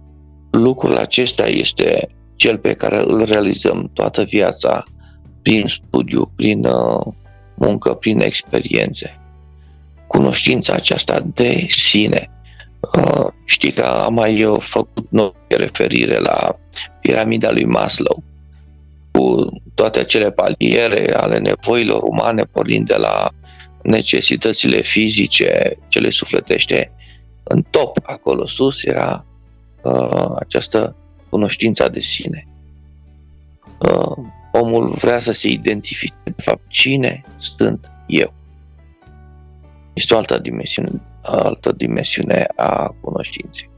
[0.51, 4.83] lucrul acesta este cel pe care îl realizăm toată viața
[5.43, 7.07] prin studiu, prin uh,
[7.57, 9.21] muncă, prin experiențe.
[10.07, 12.31] Cunoștința aceasta de sine.
[12.97, 16.59] Uh, știi că am mai uh, făcut noi referire la
[17.01, 18.23] piramida lui Maslow
[19.19, 23.31] cu toate acele paliere ale nevoilor umane, pornind de la
[23.83, 26.93] necesitățile fizice, cele sufletește,
[27.43, 29.25] în top, acolo sus, era
[29.83, 30.97] uh, această
[31.29, 32.47] cunoștința de sine.
[33.79, 34.17] Uh,
[34.53, 38.35] omul vrea să se identifice, de fapt, cine sunt eu.
[39.93, 40.91] Este o altă dimensiune,
[41.23, 43.71] altă dimensiune a cunoștinței.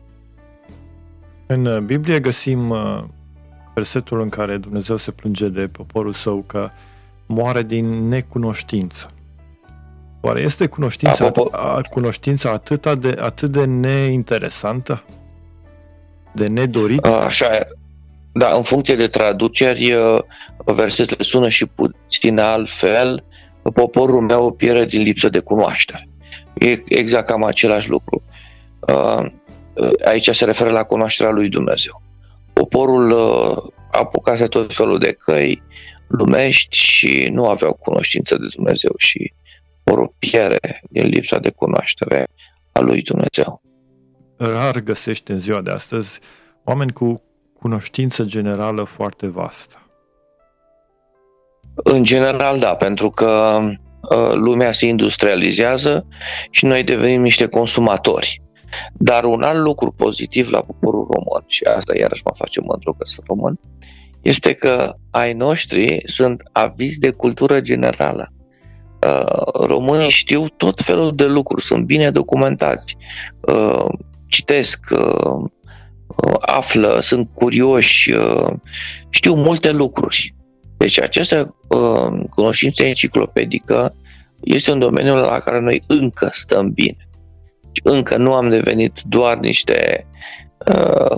[1.46, 3.04] În uh, Biblie găsim uh,
[3.74, 6.68] versetul în care Dumnezeu se plânge de poporul său că
[7.26, 9.10] moare din necunoștință.
[10.20, 11.50] Oare este cunoștința, Apropo...
[11.90, 15.04] cunoștința atât de, atât de neinteresantă?
[16.32, 17.04] De nedorit?
[17.04, 17.68] Așa e.
[18.32, 19.94] Da, în funcție de traduceri,
[20.64, 23.24] versetele sună și puțin altfel.
[23.74, 26.08] Poporul meu pierde din lipsă de cunoaștere.
[26.54, 28.22] E exact cam același lucru.
[30.04, 32.02] Aici se referă la cunoașterea lui Dumnezeu.
[32.60, 33.12] Poporul
[33.90, 35.62] apucase tot felul de căi
[36.08, 39.32] lumești și nu aveau cunoștință de Dumnezeu și
[39.84, 42.26] o rupiere din lipsa de cunoaștere
[42.72, 43.62] a lui Dumnezeu.
[44.36, 46.18] Rar găsești în ziua de astăzi
[46.64, 47.22] oameni cu
[47.60, 49.90] cunoștință generală foarte vastă.
[51.74, 56.06] În general, da, pentru că uh, lumea se industrializează
[56.50, 58.42] și noi devenim niște consumatori.
[58.92, 63.06] Dar un alt lucru pozitiv la poporul român, și asta iarăși mă face mândru că
[63.06, 63.60] sunt român,
[64.22, 68.32] este că ai noștri sunt avizi de cultură generală.
[69.06, 72.96] Uh, românii știu tot felul de lucruri, sunt bine documentați,
[73.40, 73.84] uh,
[74.28, 75.50] citesc, uh,
[76.40, 78.14] află, sunt curioși,
[79.10, 80.34] știu multe lucruri.
[80.76, 81.56] Deci această
[82.30, 83.94] cunoștință enciclopedică
[84.40, 87.08] este un domeniu la care noi încă stăm bine.
[87.82, 90.06] Deci încă nu am devenit doar niște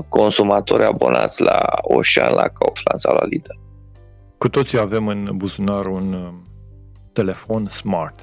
[0.08, 3.50] consumatori abonați la Ocean, la Kaufland sau la Lidl.
[4.38, 6.32] Cu toții avem în buzunar un
[7.12, 8.20] telefon smart,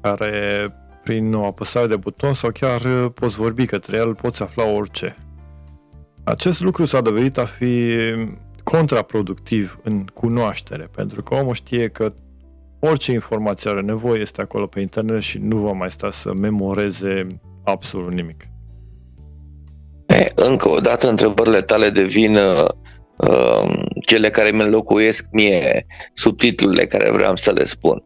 [0.00, 0.66] care
[1.04, 5.16] prin o apăsare de buton sau chiar uh, poți vorbi către el, poți afla orice.
[6.24, 7.92] Acest lucru s-a dovedit a fi
[8.62, 12.12] contraproductiv în cunoaștere, pentru că omul știe că
[12.88, 17.26] orice informație are nevoie este acolo pe internet și nu va mai sta să memoreze
[17.64, 18.48] absolut nimic.
[20.06, 22.64] E, încă o dată, întrebările tale devin uh,
[23.16, 28.04] uh, cele care mi înlocuiesc mie subtitlurile care vreau să le spun.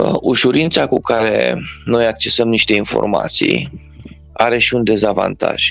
[0.00, 3.70] Uh, ușurința cu care noi accesăm niște informații
[4.32, 5.70] are și un dezavantaj.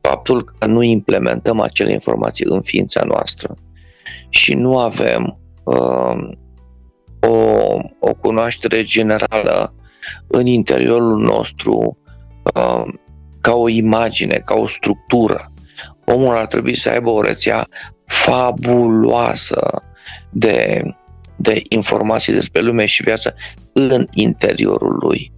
[0.00, 3.54] Faptul că nu implementăm acele informații în ființa noastră
[4.28, 6.28] și nu avem uh,
[7.28, 9.74] o, o cunoaștere generală
[10.26, 11.98] în interiorul nostru
[12.54, 12.84] uh,
[13.40, 15.48] ca o imagine, ca o structură
[16.04, 17.68] omul ar trebui să aibă o rețea
[18.06, 19.82] fabuloasă
[20.30, 20.82] de,
[21.36, 23.34] de informații despre lume și viață
[23.72, 25.32] în interiorul lui.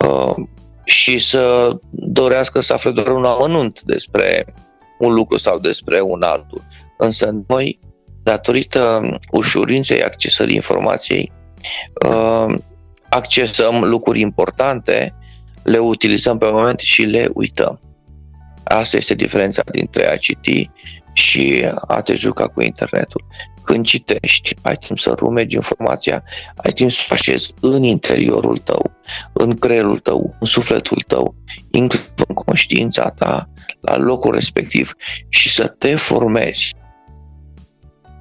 [0.00, 0.34] Uh,
[0.84, 4.54] și să dorească să afle doar un amănunt despre
[4.98, 6.62] un lucru sau despre un altul.
[6.96, 7.80] Însă noi,
[8.24, 11.32] datorită ușurinței accesării informației,
[12.06, 12.54] uh,
[13.08, 15.14] accesăm lucruri importante,
[15.62, 17.80] le utilizăm pe moment și le uităm.
[18.64, 20.70] Asta este diferența dintre a citi
[21.12, 23.24] și a te juca cu internetul.
[23.62, 26.22] Când citești, ai timp să rumegi informația,
[26.56, 28.90] ai timp să așezi în interiorul tău,
[29.32, 31.34] în creierul tău, în sufletul tău,
[31.70, 33.48] inclusiv în conștiința ta,
[33.80, 34.94] la locul respectiv
[35.28, 36.74] și să te formezi.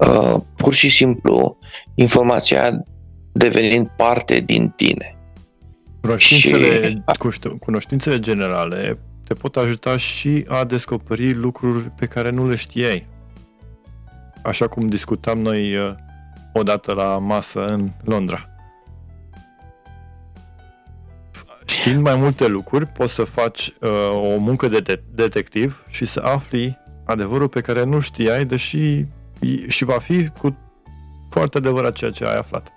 [0.08, 1.58] Uh, pur și simplu,
[1.95, 2.84] informația
[3.32, 5.18] devenind parte din tine.
[6.01, 6.89] Cunoștințele,
[7.32, 7.49] și...
[7.60, 13.08] cunoștințele generale te pot ajuta și a descoperi lucruri pe care nu le știai.
[14.43, 15.95] Așa cum discutam noi uh,
[16.54, 18.47] odată la masă în Londra.
[21.66, 26.20] Știind mai multe lucruri, poți să faci uh, o muncă de de- detectiv și să
[26.24, 29.06] afli adevărul pe care nu știai, deși
[29.68, 30.58] și va fi cu
[31.30, 32.68] foarte adevărat ceea ce ai aflat.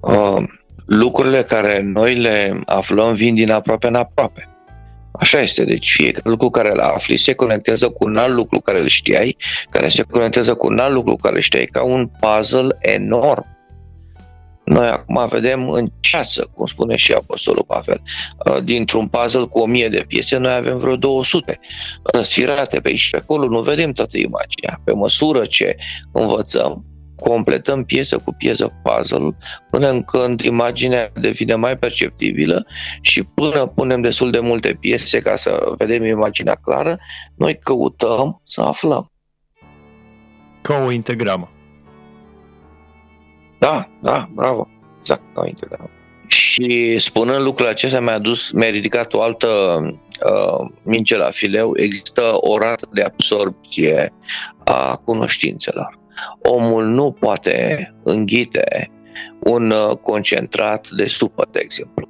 [0.00, 0.42] Uh,
[0.86, 4.48] lucrurile care noi le aflăm vin din aproape în aproape.
[5.12, 8.80] Așa este, deci fiecare lucru care îl afli se conectează cu un alt lucru care
[8.80, 9.36] îl știai,
[9.70, 13.55] care se conectează cu un alt lucru care îl știai, ca un puzzle enorm.
[14.66, 18.02] Noi acum vedem în ceasă, cum spune și Apostolul Pavel,
[18.46, 21.60] uh, dintr-un puzzle cu o mie de piese, noi avem vreo 200
[22.02, 24.80] răsfirate pe aici și pe acolo, nu vedem toată imaginea.
[24.84, 25.76] Pe măsură ce
[26.12, 26.84] învățăm,
[27.16, 29.36] completăm piesă cu piesă puzzle
[29.70, 32.66] până când imaginea devine mai perceptibilă
[33.00, 36.98] și până punem destul de multe piese ca să vedem imaginea clară,
[37.36, 39.10] noi căutăm să aflăm.
[40.60, 41.50] Ca o integramă.
[43.66, 44.68] Da, da, bravo.
[45.00, 45.90] Exact, ca o integramă.
[46.26, 49.48] Și spunând lucrul acesta mi-a, dus, mi-a ridicat o altă
[50.24, 51.72] uh, mince la fileu.
[51.76, 54.12] Există o rată de absorpție
[54.64, 55.98] a cunoștințelor
[56.42, 58.90] omul nu poate înghite
[59.38, 62.08] un uh, concentrat de supă, de exemplu.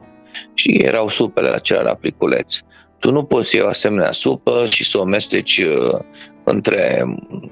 [0.54, 2.58] Și erau supele acelea la pliculeț.
[2.98, 5.98] Tu nu poți să iei o asemenea supă și să o mesteci uh,
[6.44, 7.04] între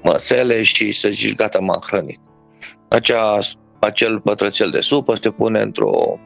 [0.03, 2.19] măsele și să zici gata, m-am hrănit.
[2.87, 3.39] Acea,
[3.79, 6.19] acel pătrățel de supă se pune într-o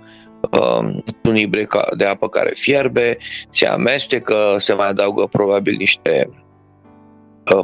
[0.51, 3.17] um, un ibric de apă care fierbe,
[3.49, 6.29] se amestecă, se mai adaugă probabil niște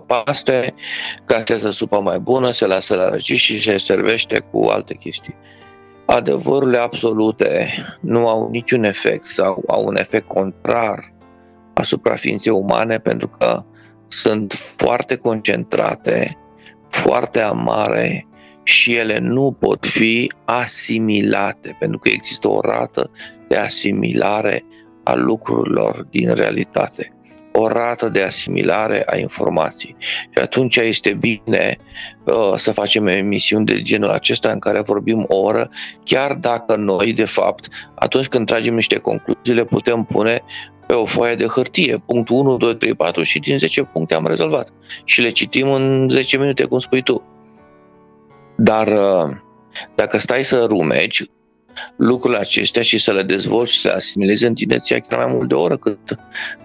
[0.08, 0.74] paste,
[1.26, 5.36] casează supă mai bună, se lasă la răci și se servește cu alte chestii.
[6.06, 7.68] Adevărurile absolute
[8.00, 11.14] nu au niciun efect sau au un efect contrar
[11.74, 13.64] asupra ființei umane pentru că
[14.08, 16.38] sunt foarte concentrate,
[16.90, 18.28] foarte amare
[18.68, 23.12] și ele nu pot fi asimilate, pentru că există o rată
[23.48, 24.64] de asimilare
[25.04, 27.16] a lucrurilor din realitate
[27.58, 29.96] o rată de asimilare a informației.
[30.00, 31.78] Și atunci este bine
[32.24, 35.70] uh, să facem emisiuni de genul acesta în care vorbim o oră,
[36.04, 40.44] chiar dacă noi, de fapt, atunci când tragem niște concluzii, le putem pune
[40.88, 44.28] pe o foaie de hârtie, punctul 1, 2, 3, 4 și din 10 puncte am
[44.28, 44.70] rezolvat.
[45.04, 47.35] Și le citim în 10 minute, cum spui tu.
[48.56, 49.36] Dar uh,
[49.96, 51.30] dacă stai să rumegi,
[51.98, 55.48] lucrurile acestea și să le dezvolți și să le asimilezi în tine chiar mai mult
[55.48, 56.20] de o oră cât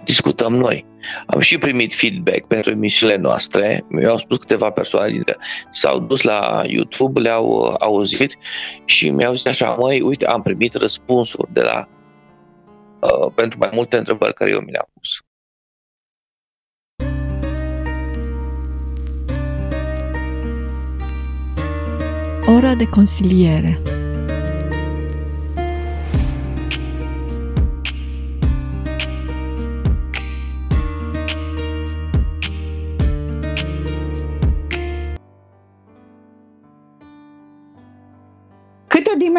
[0.04, 0.86] discutăm noi.
[1.26, 3.84] Am și primit feedback pentru emisiile noastre.
[3.88, 5.36] Mi-au spus câteva persoane dintre
[5.70, 8.36] s-au dus la YouTube, le-au uh, auzit
[8.84, 11.88] și mi-au zis așa, măi, uite, am primit răspunsuri de la
[13.00, 15.24] uh, pentru mai multe întrebări care eu mi le-am pus.
[22.56, 23.80] Ora de consiliere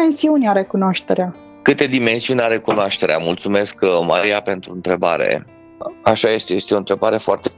[0.02, 1.34] dimensiuni are cunoașterea?
[1.62, 3.18] Câte dimensiuni are cunoașterea?
[3.18, 5.46] Mulțumesc, uh, Maria, pentru întrebare.
[6.02, 7.50] Așa este, este o întrebare foarte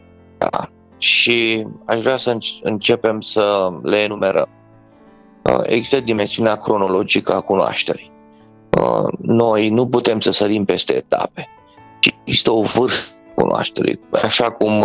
[0.99, 4.49] și aș vrea să începem să le enumerăm.
[5.51, 8.13] Uh, există dimensiunea cronologică a cunoașterii.
[8.81, 11.49] Uh, noi nu putem să sărim peste etape.
[12.25, 14.01] Există o vârstă cunoașterii.
[14.23, 14.85] Așa cum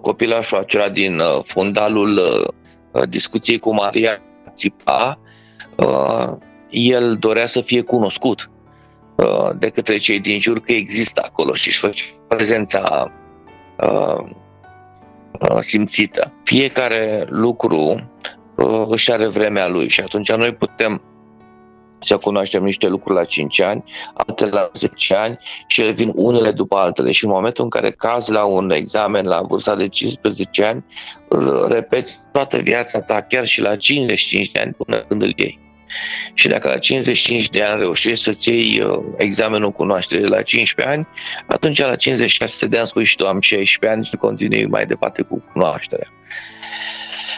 [0.00, 2.20] copilașul acela din fundalul
[3.08, 4.22] discuției cu Maria
[4.54, 5.18] țipa,
[5.76, 6.32] uh,
[6.70, 8.50] el dorea să fie cunoscut
[9.16, 13.12] uh, de către cei din jur că există acolo și își face prezența
[13.78, 14.26] uh,
[15.40, 16.32] uh, simțită.
[16.44, 18.00] Fiecare lucru uh,
[18.88, 21.02] își are vremea lui și atunci noi putem
[22.04, 23.84] să cunoaștem niște lucruri la 5 ani,
[24.14, 27.12] altele la 10 ani și ele vin unele după altele.
[27.12, 30.84] Și în momentul în care cazi la un examen la vârsta de 15 ani,
[31.28, 35.62] îl repeți toată viața ta, chiar și la 55 de ani până când îl iei.
[36.34, 41.06] Și dacă la 55 de ani reușești să-ți iei uh, examenul cunoaștere la 15 ani,
[41.46, 45.22] atunci la 56 de ani spui și tu am 16 ani și continui mai departe
[45.22, 46.08] cu cunoașterea.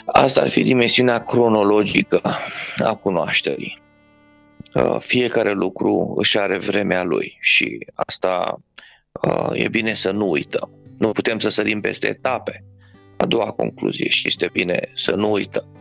[0.04, 2.20] Asta ar fi dimensiunea cronologică
[2.84, 3.78] a cunoașterii.
[4.74, 8.60] Uh, fiecare lucru își are vremea lui și asta
[9.22, 10.70] uh, e bine să nu uităm.
[10.98, 12.64] Nu putem să sărim peste etape.
[13.16, 15.76] A doua concluzie și este bine să nu uităm.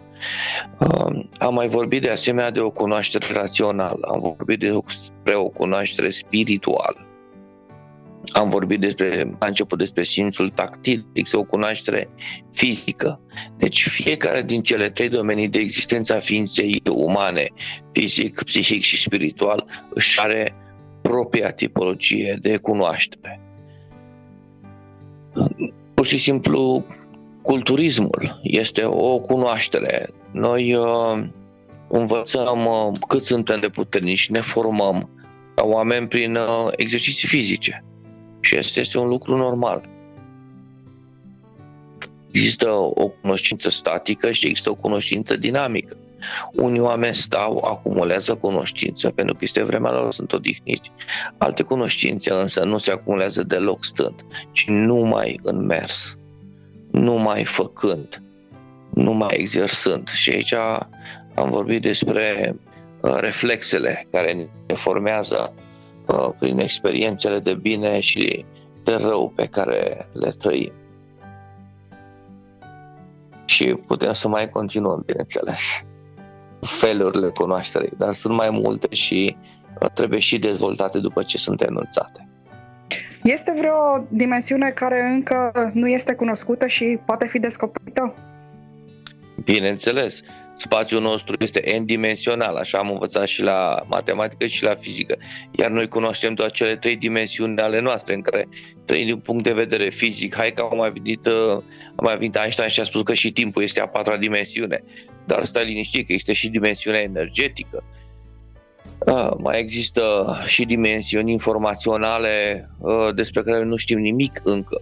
[1.38, 7.07] Am mai vorbit de asemenea de o cunoaștere rațională, am vorbit despre o cunoaștere spirituală,
[8.34, 12.09] am vorbit despre, a început despre simțul tactil, există o cunoaștere
[12.51, 13.21] fizică.
[13.57, 17.47] Deci fiecare din cele trei domenii de existență a ființei umane,
[17.91, 20.55] fizic, psihic și spiritual, își are
[21.01, 23.39] propria tipologie de cunoaștere.
[25.93, 26.86] Pur și simplu
[27.41, 30.09] culturismul este o cunoaștere.
[30.32, 31.23] Noi uh,
[31.88, 35.09] învățăm uh, cât suntem de puternici, ne formăm
[35.55, 37.84] ca oameni prin uh, exerciții fizice.
[38.46, 39.89] Și asta este un lucru normal.
[42.32, 45.98] Există o cunoștință statică și există o cunoștință dinamică.
[46.54, 50.91] Unii oameni stau, acumulează cunoștință pentru că este vremea lor, sunt odihniți.
[51.38, 56.18] Alte cunoștințe însă nu se acumulează deloc stând, ci numai în mers
[56.91, 58.24] numai făcând,
[58.93, 60.10] numai exersând.
[60.10, 60.54] Și aici
[61.36, 62.56] am vorbit despre
[63.02, 64.34] uh, reflexele care
[64.68, 65.64] ne formează uh,
[66.39, 68.45] prin experiențele de bine și
[68.84, 70.72] de rău pe care le trăim.
[73.45, 75.84] Și putem să mai continuăm, bineînțeles,
[76.62, 79.36] felurile cunoașterii, dar sunt mai multe și
[79.82, 82.30] uh, trebuie și dezvoltate după ce sunt enunțate.
[83.24, 88.16] Este vreo dimensiune care încă nu este cunoscută și poate fi descoperită?
[89.43, 90.22] Bineînțeles.
[90.58, 95.18] Spațiul nostru este n-dimensional, așa am învățat și la matematică și la fizică.
[95.51, 98.47] Iar noi cunoaștem doar cele trei dimensiuni ale noastre, în care
[98.86, 100.36] trăim din punct de vedere fizic.
[100.36, 101.62] Hai că a mai venit, uh,
[101.95, 104.84] a mai venit Einstein și a spus că și timpul este a patra dimensiune.
[105.26, 107.84] Dar stai liniștit că este și dimensiunea energetică,
[108.99, 114.82] Uh, mai există și dimensiuni informaționale uh, despre care nu știm nimic încă.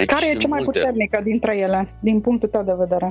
[0.00, 0.78] Deci care e cea mai multe.
[0.78, 3.08] puternică dintre ele, din punctul tău de vedere?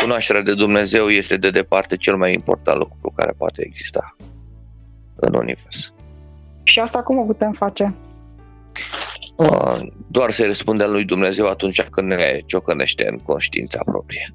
[0.00, 4.16] Cunoașterea de Dumnezeu este de departe cel mai important lucru care poate exista
[5.14, 5.94] în univers.
[6.62, 7.94] Și asta cum o putem face?
[10.06, 14.34] doar să-i răspundem lui Dumnezeu atunci când ne ciocănește în conștiința proprie.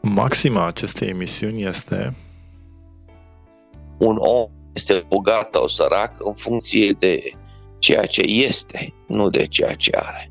[0.00, 2.14] Maxima acestei emisiuni este
[3.98, 7.32] un om este bogat sau sărac în funcție de
[7.84, 10.30] ceea ce este, nu de ceea ce are.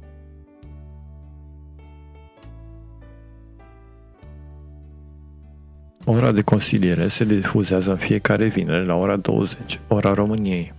[6.06, 10.74] Ora de consiliere se difuzează în fiecare vineri la ora 20, ora României.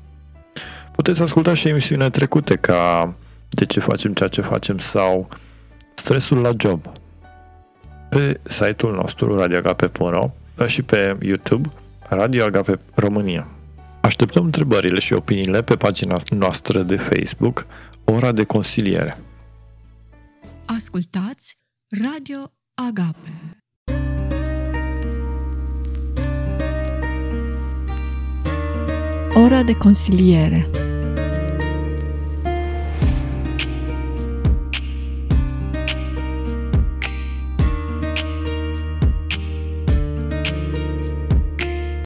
[0.92, 3.14] Puteți asculta și emisiunea trecute ca
[3.48, 5.28] De ce facem ceea ce facem sau
[5.94, 6.90] Stresul la job
[8.08, 10.30] pe site-ul nostru radioagape.ro
[10.66, 11.68] și pe YouTube
[12.08, 13.48] Radio Agape România.
[14.04, 17.66] Așteptăm întrebările și opiniile pe pagina noastră de Facebook
[18.04, 19.18] Ora de Consiliere.
[20.64, 21.58] Ascultați
[22.02, 23.58] Radio Agape.
[29.34, 30.68] Ora de consiliere